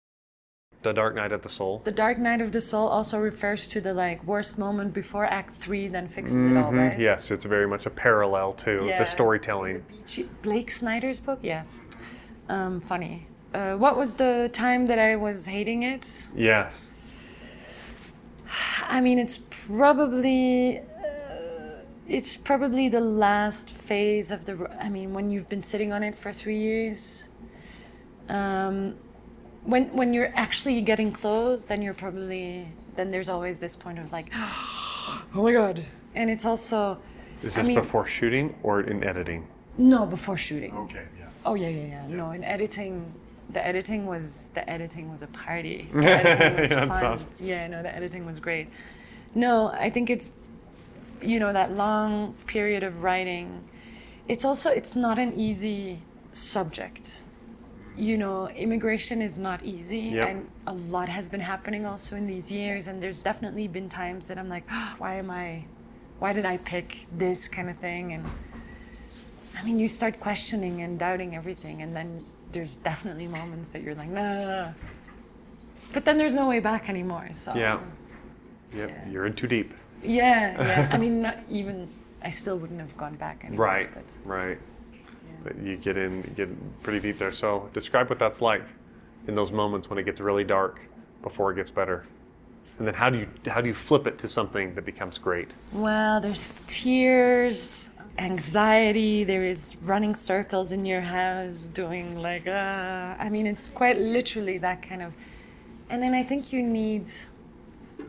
The 0.82 0.92
Dark 0.92 1.14
Night 1.14 1.32
of 1.32 1.42
the 1.42 1.48
Soul. 1.48 1.80
the 1.84 1.92
dark 1.92 2.18
night 2.18 2.42
of 2.42 2.50
the 2.52 2.60
soul 2.60 2.88
also 2.88 3.18
refers 3.18 3.66
to 3.68 3.80
the 3.80 3.94
like 3.94 4.22
worst 4.24 4.58
moment 4.58 4.92
before 4.92 5.24
Act 5.26 5.54
Three, 5.54 5.86
then 5.88 6.08
fixes 6.08 6.46
it 6.46 6.56
all, 6.56 6.72
right? 6.72 6.92
Mhm, 6.96 6.98
Yes, 6.98 7.30
it's 7.30 7.44
very 7.44 7.68
much 7.68 7.86
a 7.86 7.90
parallel 7.90 8.52
to 8.64 8.86
Yeah. 8.86 8.98
the 8.98 9.04
storytelling. 9.06 9.84
Beachy- 9.88 10.28
Blake 10.42 10.70
Snyder's 10.72 11.20
book, 11.20 11.38
yeah. 11.42 11.62
Um, 12.48 12.80
funny. 12.80 13.26
Uh, 13.54 13.76
what 13.76 13.96
was 13.96 14.16
the 14.16 14.50
time 14.52 14.86
that 14.86 14.98
I 14.98 15.14
was 15.16 15.46
hating 15.46 15.82
it? 15.84 16.26
Yeah. 16.34 16.70
I 18.88 19.00
mean, 19.00 19.18
it's 19.18 19.38
probably 19.38 20.80
uh, 20.80 20.82
it's 22.08 22.36
probably 22.36 22.88
the 22.88 23.00
last 23.00 23.70
phase 23.70 24.30
of 24.30 24.44
the. 24.46 24.68
I 24.80 24.88
mean, 24.88 25.14
when 25.14 25.30
you've 25.30 25.48
been 25.48 25.62
sitting 25.62 25.92
on 25.92 26.02
it 26.02 26.14
for 26.16 26.32
three 26.32 26.58
years, 26.58 27.28
Um, 28.28 28.94
when 29.64 29.94
when 29.96 30.12
you're 30.12 30.32
actually 30.34 30.80
getting 30.80 31.12
close, 31.12 31.66
then 31.66 31.82
you're 31.82 31.94
probably 31.94 32.68
then 32.96 33.10
there's 33.10 33.28
always 33.28 33.58
this 33.60 33.76
point 33.76 33.98
of 33.98 34.12
like, 34.12 34.26
oh 34.34 35.22
my 35.34 35.52
god, 35.52 35.84
and 36.14 36.30
it's 36.30 36.44
also. 36.44 36.98
Is 37.42 37.56
I 37.56 37.60
this 37.62 37.68
mean- 37.68 37.80
before 37.80 38.06
shooting 38.06 38.54
or 38.62 38.80
in 38.82 39.02
editing? 39.04 39.46
No, 39.78 40.06
before 40.06 40.36
shooting. 40.36 40.76
Okay, 40.76 41.04
yeah. 41.18 41.28
Oh 41.44 41.54
yeah, 41.54 41.68
yeah, 41.68 41.86
yeah. 41.86 42.06
No, 42.06 42.30
in 42.32 42.44
editing, 42.44 43.10
the 43.50 43.66
editing 43.66 44.06
was 44.06 44.50
the 44.54 44.68
editing 44.68 45.10
was 45.10 45.22
a 45.22 45.26
party. 45.28 45.88
The 45.94 46.04
editing 46.06 46.60
was 46.60 46.70
That's 46.70 46.88
fun. 46.90 47.04
awesome. 47.04 47.30
Yeah, 47.40 47.66
no, 47.68 47.82
the 47.82 47.94
editing 47.94 48.26
was 48.26 48.38
great. 48.38 48.68
No, 49.34 49.68
I 49.68 49.90
think 49.90 50.10
it's 50.10 50.30
you 51.22 51.38
know 51.40 51.52
that 51.52 51.72
long 51.72 52.34
period 52.46 52.82
of 52.82 53.02
writing. 53.02 53.64
It's 54.28 54.44
also 54.44 54.70
it's 54.70 54.94
not 54.94 55.18
an 55.18 55.32
easy 55.34 56.00
subject. 56.32 57.24
You 57.96 58.16
know, 58.16 58.48
immigration 58.48 59.20
is 59.20 59.38
not 59.38 59.62
easy, 59.62 60.00
Yep. 60.16 60.28
and 60.28 60.48
a 60.66 60.72
lot 60.72 61.08
has 61.10 61.28
been 61.28 61.40
happening 61.40 61.84
also 61.84 62.16
in 62.16 62.26
these 62.26 62.50
years. 62.50 62.88
And 62.88 63.02
there's 63.02 63.18
definitely 63.18 63.68
been 63.68 63.88
times 63.88 64.28
that 64.28 64.38
I'm 64.38 64.48
like, 64.48 64.64
ah, 64.70 64.94
why 64.98 65.14
am 65.16 65.30
I, 65.30 65.64
why 66.18 66.32
did 66.32 66.46
I 66.46 66.56
pick 66.56 67.06
this 67.16 67.48
kind 67.48 67.68
of 67.68 67.76
thing? 67.76 68.14
And 68.14 68.24
I 69.58 69.62
mean, 69.62 69.78
you 69.78 69.88
start 69.88 70.18
questioning 70.20 70.80
and 70.80 70.98
doubting 70.98 71.36
everything, 71.36 71.82
and 71.82 71.94
then 71.94 72.24
there's 72.52 72.76
definitely 72.76 73.26
moments 73.28 73.70
that 73.72 73.82
you're 73.82 73.94
like, 73.94 74.08
nah. 74.08 74.70
But 75.92 76.06
then 76.06 76.16
there's 76.16 76.34
no 76.34 76.48
way 76.48 76.60
back 76.60 76.88
anymore. 76.88 77.28
So 77.34 77.54
Yeah. 77.54 77.78
Yep, 78.74 78.88
Yeah. 78.88 79.08
you're 79.10 79.26
in 79.26 79.34
too 79.34 79.46
deep. 79.46 79.74
yeah, 80.02 80.56
yeah. 80.62 80.88
I 80.90 80.96
mean, 81.02 81.20
not 81.20 81.36
even 81.50 81.88
I 82.24 82.30
still 82.30 82.56
wouldn't 82.56 82.80
have 82.80 82.96
gone 82.96 83.16
back 83.16 83.44
anymore. 83.44 83.66
Right, 83.66 83.90
But 83.92 84.16
right. 84.24 84.58
You 85.62 85.76
get 85.76 85.96
in, 85.96 86.22
get 86.36 86.48
pretty 86.82 87.00
deep 87.00 87.18
there. 87.18 87.32
So 87.32 87.68
describe 87.72 88.08
what 88.08 88.18
that's 88.18 88.40
like 88.40 88.62
in 89.26 89.34
those 89.34 89.52
moments 89.52 89.88
when 89.88 89.98
it 89.98 90.04
gets 90.04 90.20
really 90.20 90.44
dark 90.44 90.80
before 91.22 91.52
it 91.52 91.56
gets 91.56 91.70
better. 91.70 92.04
And 92.78 92.86
then 92.86 92.94
how 92.94 93.10
do 93.10 93.18
you 93.18 93.28
how 93.46 93.60
do 93.60 93.68
you 93.68 93.74
flip 93.74 94.06
it 94.06 94.18
to 94.20 94.28
something 94.28 94.74
that 94.74 94.84
becomes 94.84 95.18
great? 95.18 95.50
well, 95.72 96.20
there's 96.20 96.52
tears, 96.66 97.90
anxiety. 98.18 99.24
There 99.24 99.44
is 99.44 99.76
running 99.82 100.14
circles 100.14 100.72
in 100.72 100.84
your 100.84 101.00
house, 101.00 101.68
doing 101.68 102.20
like, 102.20 102.46
uh, 102.46 103.14
I 103.18 103.28
mean, 103.28 103.46
it's 103.46 103.68
quite 103.68 103.98
literally 103.98 104.58
that 104.58 104.82
kind 104.82 105.02
of. 105.02 105.12
And 105.90 106.02
then 106.02 106.14
I 106.14 106.22
think 106.22 106.52
you 106.52 106.62
need 106.62 107.10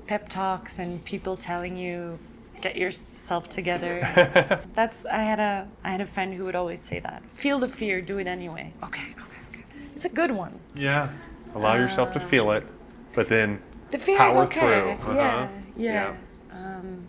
pep 0.08 0.30
talks 0.30 0.80
and 0.80 1.04
people 1.06 1.38
telling 1.38 1.78
you 1.78 2.18
get 2.64 2.76
yourself 2.78 3.44
together 3.50 3.94
that's 4.80 5.06
i 5.08 5.22
had 5.32 5.40
a 5.40 5.68
i 5.84 5.90
had 5.92 6.02
a 6.02 6.06
friend 6.16 6.34
who 6.34 6.44
would 6.46 6.56
always 6.56 6.80
say 6.90 7.00
that 7.08 7.22
feel 7.44 7.58
the 7.60 7.68
fear 7.68 8.02
do 8.02 8.18
it 8.20 8.28
anyway 8.28 8.72
okay 8.88 9.08
okay 9.26 9.42
okay 9.50 9.64
it's 9.96 10.06
a 10.06 10.10
good 10.22 10.32
one 10.32 10.54
Yeah. 10.76 11.10
Allow 11.56 11.76
yourself 11.76 12.12
to 12.14 12.20
feel 12.20 12.50
it, 12.58 12.64
but 13.14 13.28
then 13.30 13.62
the 13.92 14.00
fear 14.00 14.16
is 14.26 14.34
power 14.34 14.44
okay 14.46 14.98
through. 15.04 15.16
yeah 15.16 15.44
Uh-huh. 15.44 15.48
yeah, 15.76 16.16
Um, 16.52 17.08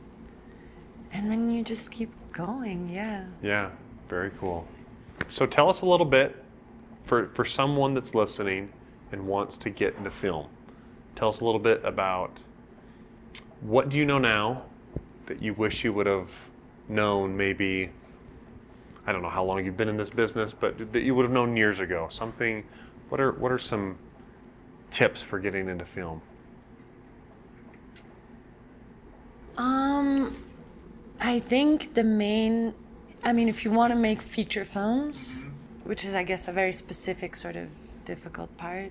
and 1.14 1.30
then 1.30 1.50
you 1.50 1.62
just 1.64 1.90
keep 1.90 2.10
going 2.32 2.90
yeah 2.92 3.24
Yeah, 3.42 3.70
very 4.10 4.30
cool. 4.40 4.66
So 5.28 5.46
tell 5.46 5.68
us 5.70 5.80
a 5.80 5.86
little 5.86 6.10
bit 6.18 6.30
for 7.08 7.28
for 7.36 7.44
someone 7.46 7.94
that's 7.94 8.14
listening 8.14 8.68
and 9.12 9.26
wants 9.26 9.56
to 9.64 9.70
get 9.70 9.94
into 9.96 10.10
film. 10.10 10.46
Tell 11.16 11.28
us 11.28 11.40
a 11.40 11.44
little 11.46 11.64
bit 11.70 11.80
about 11.84 12.32
what 13.62 13.88
do 13.88 13.96
you 13.98 14.04
know 14.04 14.18
now 14.18 14.64
that 15.26 15.42
you 15.42 15.54
wish 15.54 15.84
you 15.84 15.92
would 15.92 16.06
have 16.06 16.30
known 16.88 17.36
maybe 17.36 17.90
I 19.06 19.12
don't 19.12 19.22
know 19.22 19.28
how 19.28 19.44
long 19.44 19.64
you've 19.64 19.76
been 19.76 19.88
in 19.88 19.98
this 19.98 20.10
business, 20.10 20.52
but 20.52 20.92
that 20.92 21.02
you 21.02 21.14
would 21.14 21.24
have 21.24 21.32
known 21.32 21.56
years 21.56 21.80
ago. 21.80 22.08
Something 22.10 22.64
what 23.08 23.20
are 23.20 23.32
what 23.32 23.52
are 23.52 23.58
some 23.58 23.98
tips 24.90 25.22
for 25.22 25.38
getting 25.38 25.68
into 25.68 25.84
film? 25.84 26.22
Um, 29.56 30.36
I 31.20 31.38
think 31.40 31.94
the 31.94 32.04
main, 32.04 32.74
I 33.22 33.32
mean, 33.32 33.48
if 33.48 33.64
you 33.64 33.70
want 33.70 33.92
to 33.92 33.98
make 33.98 34.20
feature 34.20 34.64
films, 34.64 35.46
which 35.84 36.04
is, 36.04 36.14
I 36.14 36.22
guess, 36.22 36.48
a 36.48 36.52
very 36.52 36.72
specific 36.72 37.36
sort 37.36 37.56
of 37.56 37.68
difficult 38.04 38.56
part, 38.56 38.90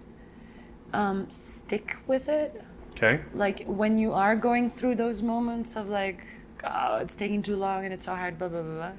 um, 0.93 1.29
stick 1.29 1.97
with 2.07 2.29
it. 2.29 2.63
Okay? 2.95 3.21
Like 3.33 3.63
when 3.65 3.97
you 3.97 4.13
are 4.13 4.35
going 4.35 4.69
through 4.69 4.95
those 4.95 5.21
moments 5.23 5.75
of 5.75 5.89
like, 5.89 6.23
oh, 6.63 6.97
it's 6.97 7.15
taking 7.15 7.41
too 7.41 7.55
long 7.55 7.83
and 7.85 7.93
it's 7.93 8.05
so 8.05 8.15
hard, 8.15 8.37
blah 8.37 8.47
blah 8.47 8.61
blah, 8.61 8.73
blah 8.75 8.91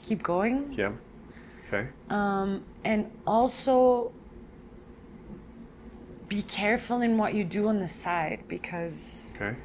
keep 0.00 0.22
going. 0.22 0.72
Yeah. 0.72 0.92
Okay. 1.66 1.88
Um, 2.08 2.64
and 2.84 3.10
also 3.26 4.12
be 6.28 6.42
careful 6.42 7.00
in 7.02 7.18
what 7.18 7.34
you 7.34 7.44
do 7.44 7.68
on 7.68 7.80
the 7.80 7.88
side 7.88 8.40
because 8.48 9.32
Okay. 9.36 9.56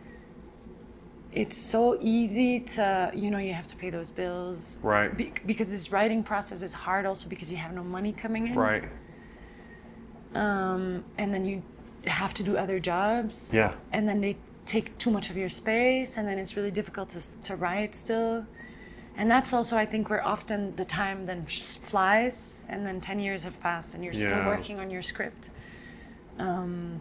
it's 1.31 1.55
so 1.57 1.97
easy 2.01 2.59
to 2.59 3.11
you 3.13 3.29
know 3.31 3.37
you 3.37 3.53
have 3.53 3.67
to 3.67 3.75
pay 3.75 3.89
those 3.89 4.11
bills 4.11 4.79
Right. 4.81 5.15
Be- 5.15 5.33
because 5.45 5.69
this 5.71 5.91
writing 5.91 6.23
process 6.23 6.61
is 6.63 6.73
hard 6.73 7.05
also 7.05 7.27
because 7.29 7.51
you 7.51 7.57
have 7.57 7.73
no 7.73 7.83
money 7.83 8.11
coming 8.13 8.47
in 8.47 8.55
Right. 8.55 8.83
um, 10.35 11.03
and 11.17 11.33
then 11.33 11.43
you 11.45 11.61
have 12.05 12.33
to 12.35 12.43
do 12.43 12.57
other 12.57 12.79
jobs. 12.79 13.53
Yeah. 13.53 13.73
and 13.91 14.07
then 14.07 14.21
they 14.21 14.37
take 14.65 14.97
too 14.97 15.11
much 15.11 15.29
of 15.29 15.35
your 15.35 15.49
space 15.49 16.17
and 16.17 16.25
then 16.27 16.37
it's 16.39 16.55
really 16.55 16.71
difficult 16.71 17.09
to, 17.09 17.21
to 17.43 17.55
write 17.55 17.93
still. 17.93 18.45
And 19.17 19.29
that's 19.29 19.53
also 19.53 19.77
i 19.77 19.85
think 19.85 20.09
where 20.09 20.25
often 20.25 20.75
the 20.75 20.85
time 20.85 21.25
then 21.25 21.45
flies 21.45 22.63
and 22.69 22.85
then 22.85 22.99
10 23.01 23.19
years 23.19 23.43
have 23.43 23.59
passed 23.59 23.93
and 23.93 24.03
you're 24.03 24.13
still 24.13 24.45
working 24.47 24.79
on 24.79 24.89
your 24.89 25.01
script. 25.01 25.49
Um, 26.39 26.99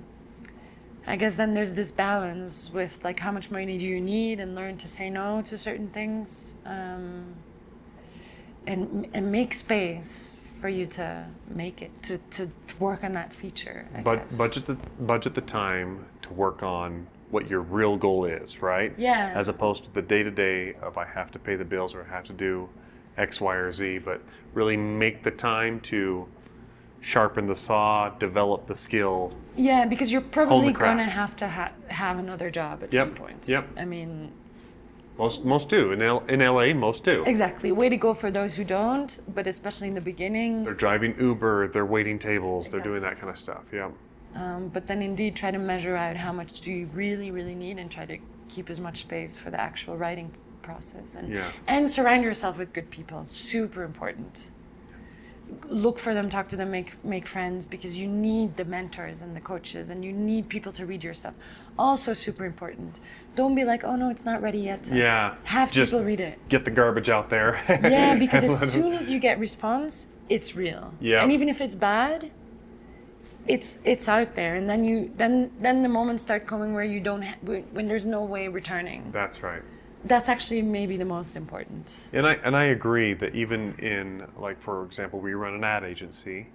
i 1.07 1.17
guess 1.17 1.37
then 1.37 1.55
there's 1.55 1.75
this 1.75 1.91
balance 1.91 2.71
with 2.73 3.03
like 3.03 3.19
how 3.19 3.33
much 3.33 3.51
money 3.51 3.77
do 3.79 3.87
you 3.87 4.01
need 4.01 4.39
and 4.41 4.55
learn 4.55 4.77
to 4.77 4.87
say 4.87 5.11
no 5.11 5.43
to 5.43 5.57
certain 5.59 5.89
things 5.89 6.55
um, 6.67 7.25
and, 8.67 9.09
and 9.15 9.33
make 9.33 9.53
space 9.55 10.37
for 10.63 10.69
you 10.69 10.87
to 10.87 11.27
make 11.49 11.83
it 11.83 11.91
to, 12.05 12.19
to 12.31 12.49
work 12.79 13.03
on 13.03 13.13
that 13.13 13.33
feature 13.33 13.85
I 13.97 14.01
But 14.01 14.21
guess. 14.29 14.39
budget 14.39 14.65
the 14.67 14.75
budget 15.01 15.35
the 15.35 15.41
time 15.41 16.07
to 16.23 16.33
work 16.33 16.63
on 16.63 17.09
what 17.31 17.51
your 17.51 17.63
real 17.63 17.97
goal 17.97 18.27
is, 18.27 18.63
right? 18.63 18.95
Yeah. 18.97 19.33
As 19.35 19.49
opposed 19.49 19.85
to 19.87 19.91
the 19.93 20.03
day 20.03 20.23
to 20.23 20.31
day 20.31 20.75
of 20.81 20.97
I 20.99 21.05
have 21.05 21.33
to 21.33 21.39
pay 21.41 21.57
the 21.57 21.65
bills 21.65 21.95
or 21.97 22.05
I 22.09 22.15
have 22.15 22.25
to 22.25 22.33
do 22.33 22.69
X, 23.17 23.41
Y, 23.41 23.55
or 23.57 23.73
Z, 23.73 23.99
but 23.99 24.21
really 24.55 24.77
make 24.77 25.25
the 25.25 25.33
time 25.33 25.81
to 25.81 26.29
sharpen 27.01 27.47
the 27.49 27.57
saw, 27.57 28.11
develop 28.11 28.67
the 28.69 28.77
skill. 28.77 29.33
Yeah, 29.57 29.85
because 29.87 30.13
you're 30.13 30.21
probably 30.21 30.73
gonna 30.73 31.03
have 31.05 31.35
to 31.39 31.49
ha- 31.49 31.73
have 31.89 32.19
another 32.21 32.51
job 32.51 32.85
at 32.85 32.93
Yep, 32.95 33.09
some 33.09 33.17
point. 33.17 33.49
yep. 33.49 33.67
I 33.77 33.85
mean, 33.85 34.31
Most 35.19 35.45
most 35.45 35.69
do 35.69 35.93
in 35.93 36.03
L- 36.03 36.25
in 36.29 36.41
LA. 36.41 36.73
Most 36.73 37.05
do. 37.05 37.23
exactly. 37.27 37.71
Way 37.71 37.89
to 37.89 37.97
go 37.97 38.15
for 38.15 38.31
those 38.31 38.57
who 38.57 38.65
don't, 38.65 39.19
but 39.35 39.47
especially 39.47 39.89
in 39.89 39.95
the 39.95 40.01
beginning. 40.01 40.65
They're 40.65 40.75
driving 40.75 41.15
Uber. 41.21 41.69
They're 41.69 41.87
waiting 41.87 42.19
tables. 42.19 42.71
They're 42.71 42.81
doing 42.81 43.03
that 43.03 43.19
kind 43.19 43.29
of 43.31 43.37
stuff. 43.39 43.65
Yeah. 43.73 43.91
Um, 44.35 44.69
but 44.69 44.87
then 44.87 45.03
indeed 45.03 45.37
try 45.37 45.51
to 45.51 45.59
measure 45.59 45.95
out 45.95 46.17
how 46.17 46.33
much 46.33 46.63
do 46.63 46.73
you 46.73 46.87
really, 46.95 47.31
really 47.31 47.55
need, 47.55 47.79
and 47.79 47.91
try 47.91 48.07
to 48.07 48.17
keep 48.49 48.71
as 48.71 48.81
much 48.81 48.99
space 49.01 49.37
for 49.37 49.51
the 49.51 49.61
actual 49.61 49.97
writing 49.99 50.31
process. 50.63 51.15
And 51.17 51.29
Yeah. 51.31 51.51
and 51.67 51.91
surround 51.91 52.25
yourself 52.25 52.57
with 52.59 52.73
good 52.73 52.89
people. 52.91 53.23
Super 53.27 53.83
important. 53.85 54.51
Look 55.69 55.99
for 55.99 56.15
them, 56.15 56.29
talk 56.29 56.49
to 56.49 56.57
them, 56.57 56.71
make 56.71 57.03
make 57.05 57.27
friends 57.27 57.67
because 57.67 57.99
you 57.99 58.07
need 58.07 58.57
the 58.57 58.65
mentors 58.65 59.23
and 59.23 59.35
the 59.35 59.41
coaches, 59.41 59.91
and 59.91 60.05
you 60.05 60.13
need 60.13 60.49
people 60.49 60.73
to 60.73 60.87
read 60.87 61.03
your 61.05 61.15
stuff. 61.15 61.35
Also 61.79 62.13
super 62.13 62.45
important. 62.45 63.01
Don't 63.35 63.55
be 63.55 63.65
like, 63.65 63.85
oh 63.85 63.97
no, 63.97 64.11
it's 64.11 64.25
not 64.25 64.43
ready 64.43 64.59
yet. 64.59 64.91
Yeah. 64.93 65.35
Have 65.45 65.73
Just 65.73 65.93
people 65.93 66.05
read 66.05 66.21
it. 66.21 66.39
Get 66.49 66.65
the 66.65 66.71
garbage 66.71 67.09
out 67.09 67.31
there. 67.31 67.63
Yeah, 67.69 68.15
because 68.19 68.45
as 68.45 68.73
soon 68.73 68.93
as 68.93 69.11
you 69.11 69.19
get 69.19 69.39
response, 69.39 70.07
it's 70.29 70.55
real. 70.57 70.93
Yeah. 71.01 71.23
And 71.23 71.33
even 71.33 71.49
if 71.49 71.61
it's 71.61 71.75
bad, 71.75 72.31
it's 73.47 73.79
it's 73.85 74.09
out 74.09 74.35
there, 74.35 74.55
and 74.55 74.69
then 74.69 74.85
you 74.85 75.11
then 75.17 75.51
then 75.61 75.83
the 75.83 75.89
moments 75.89 76.23
start 76.23 76.47
coming 76.47 76.75
where 76.75 76.85
you 76.85 77.01
don't 77.01 77.23
ha- 77.23 77.37
when 77.43 77.63
when 77.73 77.87
there's 77.87 78.07
no 78.07 78.23
way 78.25 78.49
returning. 78.49 79.11
That's 79.13 79.43
right. 79.43 79.63
That's 80.05 80.29
actually 80.29 80.63
maybe 80.63 80.97
the 80.97 81.05
most 81.05 81.37
important. 81.37 82.09
And 82.13 82.27
I 82.27 82.35
and 82.45 82.57
I 82.57 82.65
agree 82.65 83.15
that 83.15 83.35
even 83.35 83.75
in 83.79 84.27
like 84.37 84.61
for 84.61 84.85
example, 84.85 85.21
we 85.21 85.35
run 85.35 85.55
an 85.55 85.65
ad 85.65 85.85
agency, 85.85 86.49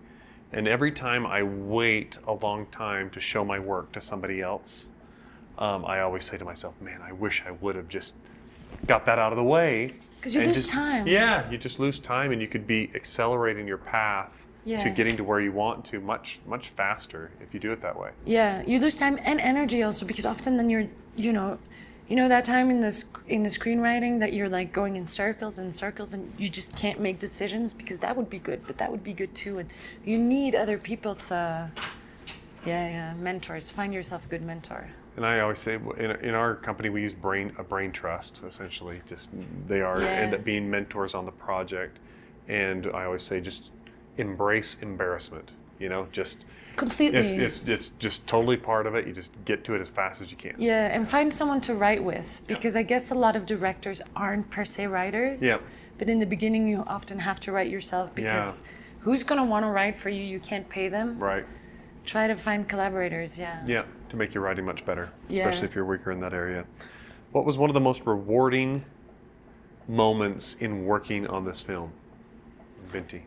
and 0.52 0.68
every 0.68 0.92
time 0.92 1.26
I 1.26 1.44
wait 1.44 2.18
a 2.28 2.34
long 2.34 2.66
time 2.68 3.10
to 3.12 3.20
show 3.20 3.46
my 3.46 3.60
work 3.60 3.92
to 3.94 4.02
somebody 4.02 4.42
else, 4.42 4.90
um, 5.58 5.86
I 5.86 6.02
always 6.02 6.26
say 6.26 6.38
to 6.38 6.46
myself, 6.46 6.74
"Man, 6.82 7.02
I 7.02 7.12
wish 7.14 7.44
I 7.48 7.52
would 7.52 7.76
have 7.76 7.88
just 7.88 8.16
got 8.86 9.06
that 9.06 9.18
out 9.20 9.32
of 9.32 9.38
the 9.38 9.44
way." 9.44 9.94
'Cause 10.22 10.34
you 10.36 10.42
lose 10.42 10.64
just- 10.64 10.70
time. 10.74 11.08
Yeah, 11.08 11.50
you 11.50 11.58
just 11.58 11.80
lose 11.80 12.00
time, 12.00 12.32
and 12.32 12.42
you 12.42 12.48
could 12.48 12.68
be 12.68 12.92
accelerating 12.96 13.68
your 13.68 13.78
path 13.78 14.46
to 14.66 14.90
getting 14.90 15.16
to 15.16 15.24
where 15.24 15.40
you 15.40 15.54
want 15.54 15.86
to 15.86 16.02
much 16.02 16.42
much 16.46 16.68
faster 16.70 17.32
if 17.40 17.54
you 17.54 17.60
do 17.62 17.72
it 17.72 17.80
that 17.82 17.98
way. 17.98 18.10
Yeah, 18.26 18.62
you 18.68 18.80
lose 18.80 18.98
time 19.00 19.18
and 19.24 19.40
energy 19.40 19.84
also 19.84 20.06
because 20.06 20.26
often 20.26 20.58
then 20.58 20.70
you're 20.70 20.88
you 21.16 21.32
know 21.32 21.58
you 22.08 22.16
know 22.16 22.28
that 22.30 22.46
time 22.46 22.70
in 22.70 22.80
the 22.80 22.92
sc- 22.92 23.20
in 23.28 23.44
the 23.44 23.50
screenwriting 23.50 24.20
that 24.20 24.32
you're 24.34 24.48
like 24.50 24.72
going 24.72 24.96
in 24.96 25.06
circles 25.06 25.60
and 25.60 25.76
circles 25.76 26.14
and 26.14 26.32
you 26.38 26.48
just 26.48 26.76
can't 26.76 27.00
make 27.00 27.20
decisions 27.20 27.74
because 27.74 28.00
that 28.00 28.16
would 28.16 28.30
be 28.30 28.40
good, 28.40 28.62
but 28.66 28.78
that 28.78 28.90
would 28.90 29.04
be 29.04 29.14
good 29.14 29.34
too, 29.36 29.60
and 29.60 29.70
you 30.06 30.18
need 30.18 30.56
other 30.56 30.78
people 30.78 31.16
to, 31.16 31.70
yeah, 32.66 32.88
yeah, 32.90 33.14
mentors. 33.16 33.70
Find 33.70 33.94
yourself 33.94 34.26
a 34.26 34.28
good 34.30 34.42
mentor. 34.42 34.88
And 35.18 35.26
I 35.26 35.40
always 35.40 35.60
say 35.60 35.76
in, 35.98 36.12
in 36.22 36.36
our 36.36 36.56
company 36.56 36.90
we 36.90 37.02
use 37.02 37.14
brain 37.14 37.52
a 37.58 37.64
brain 37.64 37.92
trust 37.92 38.42
essentially. 38.48 39.02
Just 39.08 39.30
they 39.68 39.82
are 39.82 40.02
Yeah. 40.02 40.08
end 40.10 40.34
up 40.34 40.44
being 40.44 40.70
mentors 40.70 41.14
on 41.16 41.26
the 41.26 41.32
project, 41.32 41.98
and 42.48 42.88
I 42.88 43.04
always 43.06 43.24
say 43.24 43.42
just 43.42 43.72
embrace 44.18 44.78
embarrassment. 44.82 45.52
You 45.80 45.90
know, 45.90 46.08
just 46.12 46.46
Completely. 46.78 47.20
it's, 47.20 47.30
it's 47.32 47.68
it's 47.68 47.90
just 47.98 48.26
totally 48.28 48.56
part 48.56 48.86
of 48.86 48.94
it. 48.94 49.08
You 49.08 49.12
just 49.12 49.32
get 49.46 49.64
to 49.66 49.74
it 49.74 49.82
as 49.82 49.90
fast 49.90 50.22
as 50.22 50.30
you 50.30 50.38
can. 50.38 50.54
Yeah, 50.60 50.96
and 50.96 51.08
find 51.08 51.34
someone 51.34 51.60
to 51.62 51.74
write 51.74 52.04
with 52.04 52.42
because 52.46 52.78
I 52.78 52.84
guess 52.84 53.10
a 53.10 53.16
lot 53.16 53.36
of 53.36 53.48
directors 53.48 54.00
aren't 54.16 54.50
per 54.52 54.64
se 54.64 54.86
writers. 54.86 55.42
Yeah. 55.42 55.58
But 55.98 56.08
in 56.08 56.20
the 56.20 56.26
beginning, 56.28 56.68
you 56.68 56.84
often 56.86 57.18
have 57.18 57.40
to 57.42 57.52
write 57.52 57.72
yourself 57.72 58.14
because 58.14 58.62
who's 59.00 59.24
gonna 59.24 59.44
want 59.44 59.66
to 59.66 59.70
write 59.70 59.98
for 59.98 60.10
you? 60.10 60.24
You 60.24 60.40
can't 60.40 60.70
pay 60.70 60.88
them. 60.88 61.18
Right. 61.18 61.46
Try 62.06 62.28
to 62.28 62.36
find 62.36 62.70
collaborators. 62.70 63.40
Yeah. 63.40 63.64
Yeah, 63.66 63.84
to 64.10 64.16
make 64.16 64.36
your 64.36 64.44
writing 64.44 64.64
much 64.64 64.86
better, 64.86 65.10
Yeah. 65.30 65.48
especially 65.50 65.68
if 65.70 65.76
you're 65.76 65.84
weaker 65.86 66.12
in 66.12 66.20
that 66.22 66.34
area. 66.34 66.66
What 67.32 67.44
was 67.44 67.58
one 67.58 67.72
of 67.72 67.74
the 67.74 67.82
most 67.82 68.06
rewarding 68.06 68.86
moments 69.88 70.56
in 70.60 70.86
working 70.86 71.26
on 71.28 71.44
this 71.44 71.64
film, 71.64 71.92
Binti? 72.92 73.24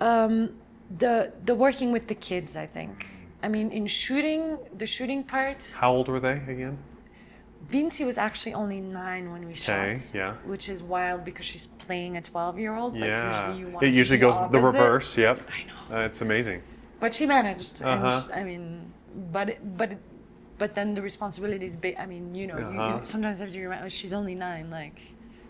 Um, 0.00 0.50
The 0.98 1.32
the 1.44 1.54
working 1.54 1.92
with 1.92 2.08
the 2.08 2.14
kids, 2.14 2.56
I 2.56 2.66
think. 2.66 3.06
I 3.42 3.48
mean, 3.48 3.70
in 3.70 3.86
shooting 3.86 4.58
the 4.76 4.86
shooting 4.86 5.22
part, 5.24 5.74
How 5.78 5.92
old 5.92 6.08
were 6.08 6.20
they 6.20 6.32
again? 6.48 6.78
Binti 7.70 8.04
was 8.04 8.18
actually 8.18 8.54
only 8.54 8.80
nine 8.80 9.30
when 9.32 9.42
we 9.46 9.52
Okay, 9.52 9.94
shot. 9.94 10.14
yeah. 10.14 10.34
Which 10.44 10.68
is 10.68 10.82
wild 10.82 11.24
because 11.24 11.46
she's 11.46 11.66
playing 11.78 12.16
a 12.16 12.22
twelve-year-old. 12.22 12.92
Like 12.94 13.02
yeah, 13.08 13.26
usually 13.26 13.58
you 13.58 13.68
want 13.68 13.86
it 13.86 13.94
usually 13.94 14.18
goes 14.18 14.36
the 14.50 14.58
reverse. 14.60 15.16
Yep, 15.16 15.40
I 15.48 15.60
know. 15.94 16.02
uh, 16.02 16.06
it's 16.06 16.20
amazing. 16.22 16.62
but 16.98 17.14
she 17.14 17.24
managed 17.26 17.82
Uh-huh. 17.82 18.10
sh- 18.10 18.28
i 18.40 18.42
mean 18.50 18.64
but 19.32 19.46
but 19.78 19.90
but 20.60 20.70
then 20.76 20.88
the 20.96 21.00
responsibility 21.10 21.64
is 21.70 21.74
big 21.86 21.94
i 22.04 22.04
mean 22.12 22.24
you 22.40 22.46
know 22.50 22.58
you, 22.58 22.78
Uh-huh. 22.80 22.98
you 23.00 23.04
sometimes 23.12 23.36
have 23.42 23.50
to 23.56 23.60
remember 23.66 23.86
oh, 23.86 23.98
she's 24.00 24.12
only 24.20 24.34
nine 24.48 24.66
like 24.80 24.98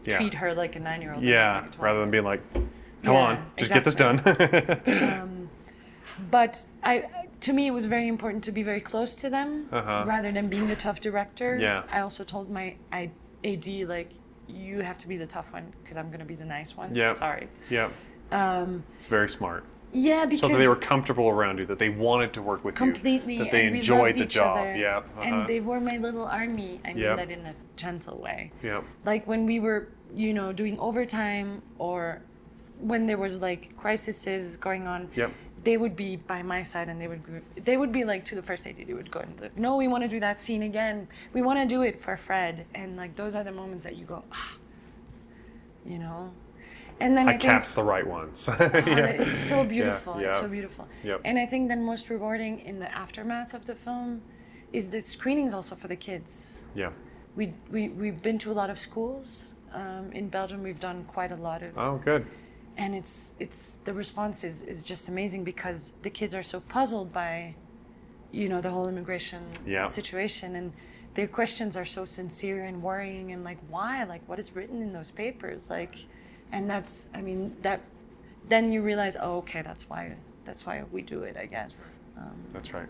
Yeah. 0.07 0.17
treat 0.17 0.35
her 0.43 0.51
like 0.63 0.73
a 0.81 0.83
nine-year-old 0.89 1.23
Yeah, 1.25 1.63
like 1.63 1.83
rather 1.87 2.01
than 2.03 2.11
being 2.17 2.29
like, 2.33 2.43
come 3.03 3.15
Yeah, 3.15 3.21
on, 3.21 3.51
just 3.57 3.73
get 3.73 3.85
this 3.85 3.95
done. 3.95 4.21
but 6.31 6.67
i 6.83 7.05
to 7.41 7.53
me 7.55 7.67
it 7.67 7.71
was 7.71 7.87
very 7.87 8.07
important 8.09 8.45
to 8.45 8.53
be 8.53 8.63
very 8.63 8.81
close 8.81 9.17
to 9.17 9.31
them 9.31 9.67
Uh-huh. 9.73 10.05
rather 10.07 10.31
than 10.33 10.49
being 10.49 10.67
the 10.67 10.77
tough 10.77 11.01
director 11.01 11.57
Yeah. 11.59 11.83
i 11.91 12.01
also 12.01 12.25
told 12.25 12.51
my 12.51 12.77
I, 12.93 13.11
ad 13.45 13.67
like 13.89 14.11
you 14.47 14.81
have 14.81 14.99
to 14.99 15.09
be 15.09 15.17
the 15.17 15.27
tough 15.27 15.53
one 15.53 15.73
because 15.83 15.97
i'm 15.97 16.09
going 16.09 16.19
to 16.21 16.27
be 16.27 16.35
the 16.35 16.45
nice 16.45 16.77
one 16.77 16.95
Yeah. 16.95 17.15
sorry 17.15 17.49
yep. 17.71 17.91
Um, 18.33 18.85
it's 18.97 19.09
very 19.09 19.29
smart. 19.29 19.65
yeah 19.93 20.25
because 20.25 20.41
So 20.43 20.49
that 20.49 20.59
they 20.59 20.69
were 20.69 20.77
comfortable 20.77 21.29
around 21.29 21.59
you, 21.59 21.67
that 21.67 21.81
they 21.81 21.89
wanted 21.89 22.33
to 22.35 22.43
work 22.43 22.65
with 22.65 22.77
completely 22.77 23.35
you, 23.35 23.39
completely, 23.41 23.45
that 23.45 23.51
they 23.51 23.63
and 23.65 23.73
we 23.73 23.79
enjoyed 23.81 24.03
loved 24.03 24.15
the 24.19 24.23
each 24.25 24.35
job. 24.35 24.57
other 24.57 24.77
Yeah. 24.77 24.99
uh-huh. 24.99 25.21
and 25.23 25.47
they 25.49 25.61
were 25.61 25.81
my 25.81 25.97
little 25.97 26.27
army 26.27 26.81
i 26.85 26.89
mean 26.93 26.99
Yep. 27.05 27.17
that 27.17 27.31
in 27.31 27.47
a 27.47 27.55
gentle 27.77 28.19
way 28.19 28.53
Yep. 28.63 28.85
like 29.07 29.27
when 29.27 29.47
we 29.47 29.59
were 29.59 29.89
you 30.15 30.33
know 30.35 30.53
doing 30.53 30.79
overtime 30.79 31.63
or 31.79 32.21
when 32.81 33.07
there 33.07 33.19
was 33.19 33.41
like 33.41 33.77
crises 33.77 34.57
going 34.57 34.87
on 34.87 35.09
Yep. 35.15 35.31
they 35.65 35.77
would 35.77 35.95
be 35.97 36.17
by 36.17 36.43
my 36.43 36.63
side 36.63 36.89
and 36.89 37.01
they 37.01 37.09
would 37.09 37.25
be, 37.55 37.61
they 37.61 37.77
would 37.77 37.93
be 37.93 38.05
like 38.05 38.25
to 38.27 38.35
the 38.35 38.43
first 38.43 38.67
AD 38.67 38.77
they 38.87 38.95
would 38.95 39.11
go 39.11 39.21
and 39.21 39.41
like 39.41 39.57
no 39.59 39.77
we 39.77 39.89
want 39.89 40.03
to 40.03 40.09
do 40.09 40.21
that 40.21 40.39
scene 40.41 40.63
again 40.63 41.07
we 41.33 41.43
want 41.43 41.59
to 41.61 41.67
do 41.67 41.83
it 41.83 42.01
for 42.01 42.17
Fred 42.17 42.67
and 42.75 42.97
like 42.97 43.17
those 43.17 43.37
are 43.37 43.45
the 43.45 43.53
moments 43.53 43.85
that 43.85 43.97
you 43.97 44.05
go 44.05 44.25
ah 44.33 44.55
you 45.85 45.99
know 45.99 46.33
and 47.01 47.17
then 47.17 47.29
I, 47.29 47.33
I 47.33 47.63
the 47.75 47.83
right 47.83 48.07
ones. 48.07 48.47
Oh, 48.49 48.55
Yeah. 48.61 49.23
It's 49.25 49.39
so 49.39 49.65
beautiful. 49.65 50.21
Yeah, 50.21 50.29
It's 50.29 50.39
so 50.39 50.49
beautiful. 50.49 50.87
Yep. 51.03 51.23
And 51.25 51.39
I 51.39 51.47
think 51.47 51.69
then 51.69 51.83
most 51.83 52.11
rewarding 52.11 52.61
in 52.61 52.79
the 52.79 52.95
aftermath 52.95 53.55
of 53.55 53.65
the 53.65 53.75
film 53.75 54.21
is 54.73 54.91
the 54.91 55.01
screenings 55.01 55.55
also 55.55 55.75
for 55.75 55.89
the 55.89 55.97
kids. 55.97 56.65
Yeah. 56.75 56.91
We, 57.37 57.55
we, 57.71 57.89
we've 57.89 58.21
been 58.21 58.39
to 58.41 58.53
a 58.53 58.57
lot 58.61 58.69
of 58.69 58.79
schools. 58.79 59.55
Um, 59.73 60.13
in 60.13 60.29
Belgium, 60.29 60.63
we've 60.63 60.81
done 60.81 61.05
quite 61.05 61.31
a 61.31 61.37
lot 61.37 61.63
of, 61.63 61.79
Oh, 61.79 61.97
good. 62.05 62.27
And 62.81 62.95
it's 62.95 63.35
it's 63.39 63.79
the 63.85 63.93
response 63.93 64.43
is, 64.43 64.63
is 64.63 64.83
just 64.83 65.09
amazing 65.09 65.45
because 65.45 65.93
the 66.03 66.11
kids 66.11 66.35
are 66.35 66.43
so 66.43 66.61
puzzled 66.61 67.13
by, 67.13 67.55
you 68.33 68.49
know, 68.49 68.61
the 68.61 68.71
whole 68.71 68.89
immigration 68.89 69.43
Yeah. 69.67 69.85
situation, 69.85 70.57
and 70.57 70.73
their 71.15 71.29
questions 71.29 71.77
are 71.77 71.85
so 71.85 72.05
sincere 72.07 72.65
and 72.65 72.83
worrying, 72.83 73.33
and 73.33 73.45
like 73.45 73.59
why, 73.69 74.05
like 74.05 74.23
what 74.27 74.39
is 74.39 74.57
written 74.57 74.81
in 74.81 74.93
those 74.95 75.11
papers, 75.11 75.69
like, 75.69 75.95
and 76.53 76.69
that's 76.71 77.09
I 77.15 77.21
mean 77.21 77.55
that, 77.63 77.81
then 78.49 78.73
you 78.73 78.81
realize 78.83 79.15
oh 79.21 79.37
okay 79.39 79.63
that's 79.63 79.89
why 79.91 80.17
that's 80.47 80.65
why 80.67 80.83
we 80.91 81.03
do 81.03 81.23
it 81.23 81.37
I 81.37 81.47
guess. 81.47 82.01
Um, 82.17 82.37
That's 82.53 82.73
right. 82.75 82.89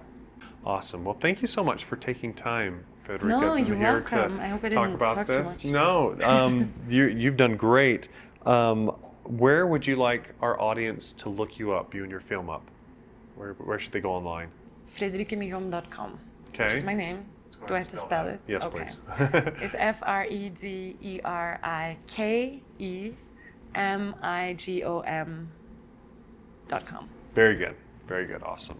Awesome. 0.64 1.04
Well, 1.04 1.16
thank 1.20 1.40
you 1.40 1.48
so 1.48 1.62
much 1.64 1.84
for 1.84 1.96
taking 1.96 2.34
time, 2.34 2.84
Federica. 3.06 3.22
No, 3.22 3.54
you're 3.54 3.76
welcome. 3.78 4.40
I 4.40 4.48
hope 4.48 4.64
I 4.64 4.68
didn't 4.70 4.94
about 4.94 5.14
talk 5.14 5.26
too 5.26 5.32
this. 5.42 5.64
much. 5.64 5.72
No, 5.72 6.16
um, 6.22 6.72
you, 6.88 7.04
you've 7.06 7.36
done 7.36 7.56
great. 7.56 8.08
Um, 8.44 8.92
where 9.30 9.66
would 9.66 9.86
you 9.86 9.96
like 9.96 10.34
our 10.40 10.60
audience 10.60 11.12
to 11.18 11.28
look 11.28 11.58
you 11.58 11.72
up, 11.72 11.94
you 11.94 12.02
and 12.02 12.10
your 12.10 12.20
film 12.20 12.50
up? 12.50 12.62
Where, 13.36 13.52
where 13.54 13.78
should 13.78 13.92
they 13.92 14.00
go 14.00 14.10
online? 14.12 14.48
FrederikeMigom.com. 14.88 16.18
Which 16.46 16.60
Okay. 16.60 16.74
is 16.74 16.82
my 16.82 16.94
name. 16.94 17.24
Do 17.66 17.74
I 17.74 17.78
ahead 17.78 17.82
have 17.84 17.88
to 17.90 17.96
spell 17.96 18.06
spell 18.08 18.24
that. 18.24 18.34
it? 18.34 18.40
Yes, 18.48 18.64
okay. 18.64 18.84
please. 18.84 19.54
it's 19.62 19.74
F 19.78 20.02
R 20.04 20.26
E 20.26 20.48
D 20.48 20.96
E 21.00 21.20
R 21.24 21.60
I 21.62 21.96
K 22.06 22.62
E 22.78 23.12
M 23.74 24.14
I 24.22 24.54
G 24.54 24.82
O 24.82 25.00
M 25.00 25.48
dot 26.68 26.86
com. 26.86 27.08
Very 27.34 27.56
good. 27.56 27.76
Very 28.06 28.26
good. 28.26 28.42
Awesome. 28.42 28.78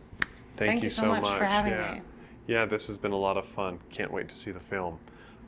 Thank, 0.56 0.70
Thank 0.70 0.82
you 0.82 0.90
so 0.90 1.06
much 1.06 1.28
for 1.28 1.44
having 1.44 1.72
yeah. 1.72 1.94
me. 1.94 2.00
Yeah, 2.46 2.64
this 2.64 2.86
has 2.88 2.96
been 2.96 3.12
a 3.12 3.16
lot 3.16 3.36
of 3.36 3.46
fun. 3.46 3.78
Can't 3.90 4.12
wait 4.12 4.28
to 4.28 4.34
see 4.34 4.50
the 4.50 4.60
film. 4.60 4.98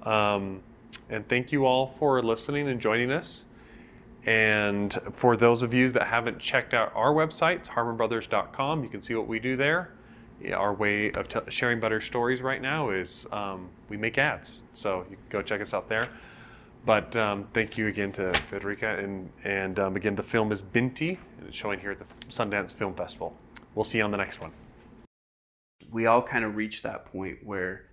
Um, 0.04 0.60
and 1.08 1.26
thank 1.28 1.52
you 1.52 1.66
all 1.66 1.86
for 1.98 2.22
listening 2.22 2.68
and 2.68 2.80
joining 2.80 3.10
us. 3.10 3.44
And 4.26 4.96
for 5.12 5.37
those 5.37 5.62
of 5.62 5.74
you 5.74 5.88
that 5.90 6.06
haven't 6.06 6.38
checked 6.38 6.74
out 6.74 6.92
our 6.94 7.12
website, 7.12 7.56
it's 7.56 7.68
harmonbrothers.com. 7.68 8.85
You 8.85 8.88
can 8.88 9.00
see 9.00 9.14
what 9.14 9.26
we 9.26 9.38
do 9.38 9.56
there. 9.56 9.92
Our 10.54 10.74
way 10.74 11.12
of 11.12 11.28
sharing 11.48 11.80
better 11.80 12.00
stories 12.00 12.42
right 12.42 12.61
now 12.61 12.90
is 12.90 13.26
um, 13.32 13.68
we 13.88 13.96
make 13.96 14.18
ads. 14.18 14.62
So 14.74 15.04
you 15.11 15.16
can 15.16 15.24
go 15.28 15.42
check 15.42 15.61
us 15.61 15.74
out 15.74 15.88
there. 15.88 16.08
But 16.85 17.14
um, 17.14 17.46
thank 17.52 17.78
you 17.78 17.87
again 17.87 18.12
to 18.12 18.32
Federica. 18.50 19.02
And, 19.02 19.30
and 19.44 19.78
um, 19.78 19.96
again, 19.96 20.16
the 20.16 20.22
film 20.22 20.50
is 20.50 20.62
Binti, 20.62 21.18
and 21.38 21.46
it's 21.46 21.56
showing 21.56 21.78
here 21.78 21.92
at 21.92 21.98
the 21.98 22.06
Sundance 22.28 22.74
Film 22.74 22.94
Festival. 22.94 23.37
We'll 23.74 23.85
see 23.85 23.98
you 23.98 24.04
on 24.04 24.11
the 24.11 24.16
next 24.16 24.40
one. 24.40 24.52
we 25.90 26.06
all 26.06 26.22
kind 26.22 26.44
of 26.44 26.56
reach 26.56 26.82
that 26.82 27.06
point 27.06 27.38
where 27.44 27.87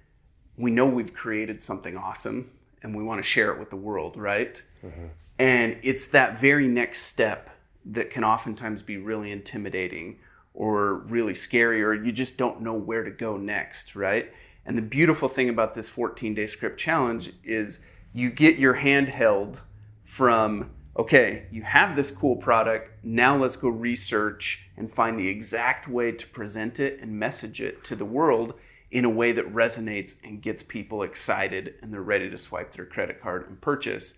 we 0.57 0.71
know 0.71 0.85
we've 0.85 1.13
created 1.13 1.61
something 1.61 1.95
awesome 1.95 2.51
and 2.83 2.95
we 2.95 3.03
want 3.03 3.19
to 3.19 3.23
share 3.23 3.51
it 3.51 3.59
with 3.59 3.69
the 3.69 3.75
world, 3.75 4.17
right? 4.17 4.61
Mm-hmm. 4.83 5.07
And 5.37 5.77
it's 5.83 6.07
that 6.07 6.39
very 6.39 6.67
next 6.67 7.03
step 7.03 7.49
that 7.85 8.09
can 8.09 8.23
oftentimes 8.23 8.81
be 8.81 8.97
really 8.97 9.31
intimidating 9.31 10.19
or 10.53 10.95
really 10.95 11.35
scary, 11.35 11.81
or 11.81 11.93
you 11.93 12.11
just 12.11 12.37
don't 12.37 12.61
know 12.61 12.73
where 12.73 13.03
to 13.03 13.11
go 13.11 13.37
next, 13.37 13.95
right? 13.95 14.33
And 14.65 14.77
the 14.77 14.81
beautiful 14.81 15.29
thing 15.29 15.49
about 15.49 15.73
this 15.73 15.87
14 15.87 16.33
day 16.33 16.45
script 16.45 16.79
challenge 16.79 17.31
is 17.43 17.79
you 18.13 18.29
get 18.29 18.57
your 18.57 18.75
hand 18.75 19.07
held 19.09 19.61
from 20.03 20.71
okay, 20.97 21.45
you 21.49 21.61
have 21.61 21.95
this 21.95 22.11
cool 22.11 22.35
product, 22.35 22.91
now 23.05 23.37
let's 23.37 23.55
go 23.55 23.69
research 23.69 24.67
and 24.75 24.91
find 24.91 25.17
the 25.17 25.29
exact 25.29 25.87
way 25.87 26.11
to 26.11 26.27
present 26.27 26.77
it 26.77 26.99
and 27.01 27.17
message 27.17 27.61
it 27.61 27.85
to 27.85 27.95
the 27.95 28.03
world 28.03 28.53
in 28.91 29.05
a 29.05 29.09
way 29.09 29.31
that 29.31 29.53
resonates 29.53 30.15
and 30.23 30.41
gets 30.41 30.63
people 30.63 31.03
excited 31.03 31.75
and 31.81 31.93
they're 31.93 32.01
ready 32.01 32.29
to 32.29 32.37
swipe 32.37 32.73
their 32.73 32.85
credit 32.85 33.21
card 33.21 33.47
and 33.47 33.61
purchase. 33.61 34.15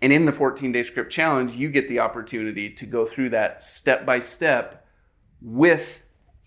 And 0.00 0.12
in 0.12 0.26
the 0.26 0.32
14 0.32 0.72
day 0.72 0.82
script 0.82 1.10
challenge, 1.12 1.54
you 1.54 1.68
get 1.68 1.88
the 1.88 1.98
opportunity 1.98 2.70
to 2.70 2.86
go 2.86 3.06
through 3.06 3.30
that 3.30 3.60
step 3.60 4.06
by 4.06 4.20
step 4.20 4.86
with 5.40 6.02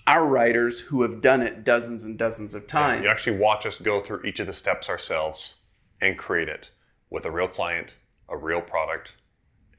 our 0.06 0.26
writers 0.26 0.80
who 0.80 1.02
have 1.02 1.20
done 1.22 1.42
it 1.42 1.66
dozens 1.66 2.04
and 2.06 2.18
dozens 2.18 2.56
of 2.56 2.66
times. 2.66 3.04
You 3.04 3.10
actually 3.10 3.38
watch 3.38 3.66
us 3.66 3.78
go 3.78 4.00
through 4.00 4.24
each 4.24 4.40
of 4.40 4.48
the 4.48 4.54
steps 4.54 4.90
ourselves 4.90 5.56
and 6.00 6.18
create 6.18 6.48
it 6.48 6.72
with 7.10 7.26
a 7.26 7.32
real 7.32 7.48
client, 7.48 7.98
a 8.30 8.38
real 8.38 8.62
product, 8.62 9.16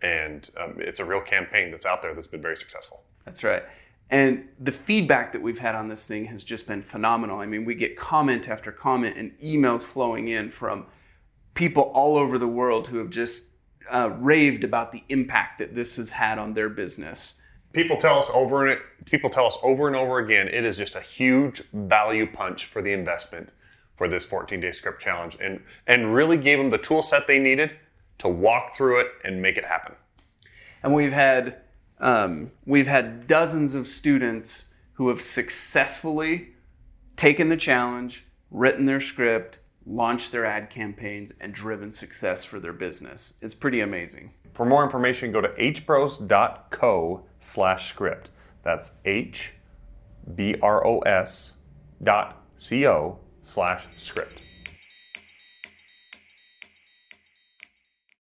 and 0.03 0.51
um, 0.61 0.77
it's 0.79 1.01
a 1.01 1.05
real 1.05 1.21
campaign 1.21 1.71
that's 1.71 1.87
out 1.87 2.03
there 2.03 2.15
that's 2.15 2.27
been 2.27 2.43
very 2.43 2.57
successful. 2.57 3.05
That's 3.25 3.43
right. 3.43 3.63
And 4.11 4.49
the 4.59 4.73
feedback 4.73 5.33
that 5.33 5.43
we've 5.43 5.59
had 5.59 5.75
on 5.75 5.89
this 5.89 6.07
thing 6.07 6.27
has 6.27 6.43
just 6.43 6.67
been 6.67 6.83
phenomenal. 6.83 7.41
I 7.41 7.47
mean, 7.47 7.65
we 7.65 7.75
get 7.75 7.97
comment 7.97 8.49
after 8.49 8.73
comment 8.73 9.17
and 9.17 9.39
emails 9.39 9.83
flowing 9.83 10.29
in 10.29 10.51
from 10.51 10.87
people 11.55 11.85
all 11.95 12.17
over 12.17 12.39
the 12.39 12.49
world 12.49 12.89
who 12.89 12.99
have 12.99 13.11
just 13.11 13.49
uh, 13.93 14.11
raved 14.19 14.65
about 14.65 14.93
the 14.93 15.05
impact 15.09 15.59
that 15.59 15.75
this 15.75 15.97
has 15.97 16.11
had 16.11 16.39
on 16.39 16.55
their 16.55 16.69
business. 16.69 17.35
People 17.73 17.97
tell 17.97 18.19
us 18.19 18.31
over 18.33 18.67
and 18.67 18.81
people 19.05 19.29
tell 19.29 19.45
us 19.45 19.59
over 19.63 19.87
and 19.87 19.97
over 19.97 20.19
again 20.19 20.49
it 20.49 20.65
is 20.65 20.79
just 20.79 20.95
a 20.95 21.01
huge 21.01 21.63
value 21.73 22.27
punch 22.27 22.67
for 22.67 22.81
the 22.81 22.93
investment 22.93 23.53
for 23.97 24.09
this 24.09 24.25
14 24.25 24.61
day 24.61 24.73
script 24.73 25.03
challenge 25.03 25.37
and, 25.41 25.61
and 25.87 26.15
really 26.15 26.37
gave 26.37 26.59
them 26.59 26.71
the 26.71 26.79
tool 26.79 27.03
set 27.03 27.27
they 27.27 27.39
needed 27.39 27.77
to 28.19 28.29
walk 28.29 28.75
through 28.75 29.01
it 29.01 29.09
and 29.25 29.43
make 29.43 29.59
it 29.59 29.65
happen. 29.65 29.95
And 30.83 30.95
we've 30.95 31.13
had 31.13 31.59
um, 32.01 32.53
we've 32.65 32.87
had 32.87 33.27
dozens 33.27 33.75
of 33.75 33.89
students 33.89 34.67
who 34.95 35.09
have 35.09 35.23
successfully 35.23 36.51
taken 37.17 37.49
the 37.49 37.57
challenge, 37.57 38.27
written 38.51 38.85
their 38.85 39.01
script, 39.01 39.59
launched 39.87 40.33
their 40.33 40.45
ad 40.45 40.71
campaigns, 40.71 41.33
and 41.41 41.53
driven 41.53 41.91
success 41.91 42.45
for 42.45 42.61
their 42.61 42.73
business. 42.73 43.35
It's 43.41 43.55
pretty 43.55 43.81
amazing. 43.81 44.33
For 44.55 44.67
more 44.67 44.85
information, 44.85 45.33
go 45.33 45.41
to 45.41 45.49
hbros.co 45.49 47.25
slash 47.39 47.89
script. 47.89 48.31
That's 48.63 48.93
H 49.05 49.53
B 50.35 50.57
R 50.61 50.87
O 50.87 50.99
S 51.01 51.55
dot 52.03 52.43
C 52.57 52.87
O 52.87 53.19
slash 53.41 53.85
script. 53.97 54.43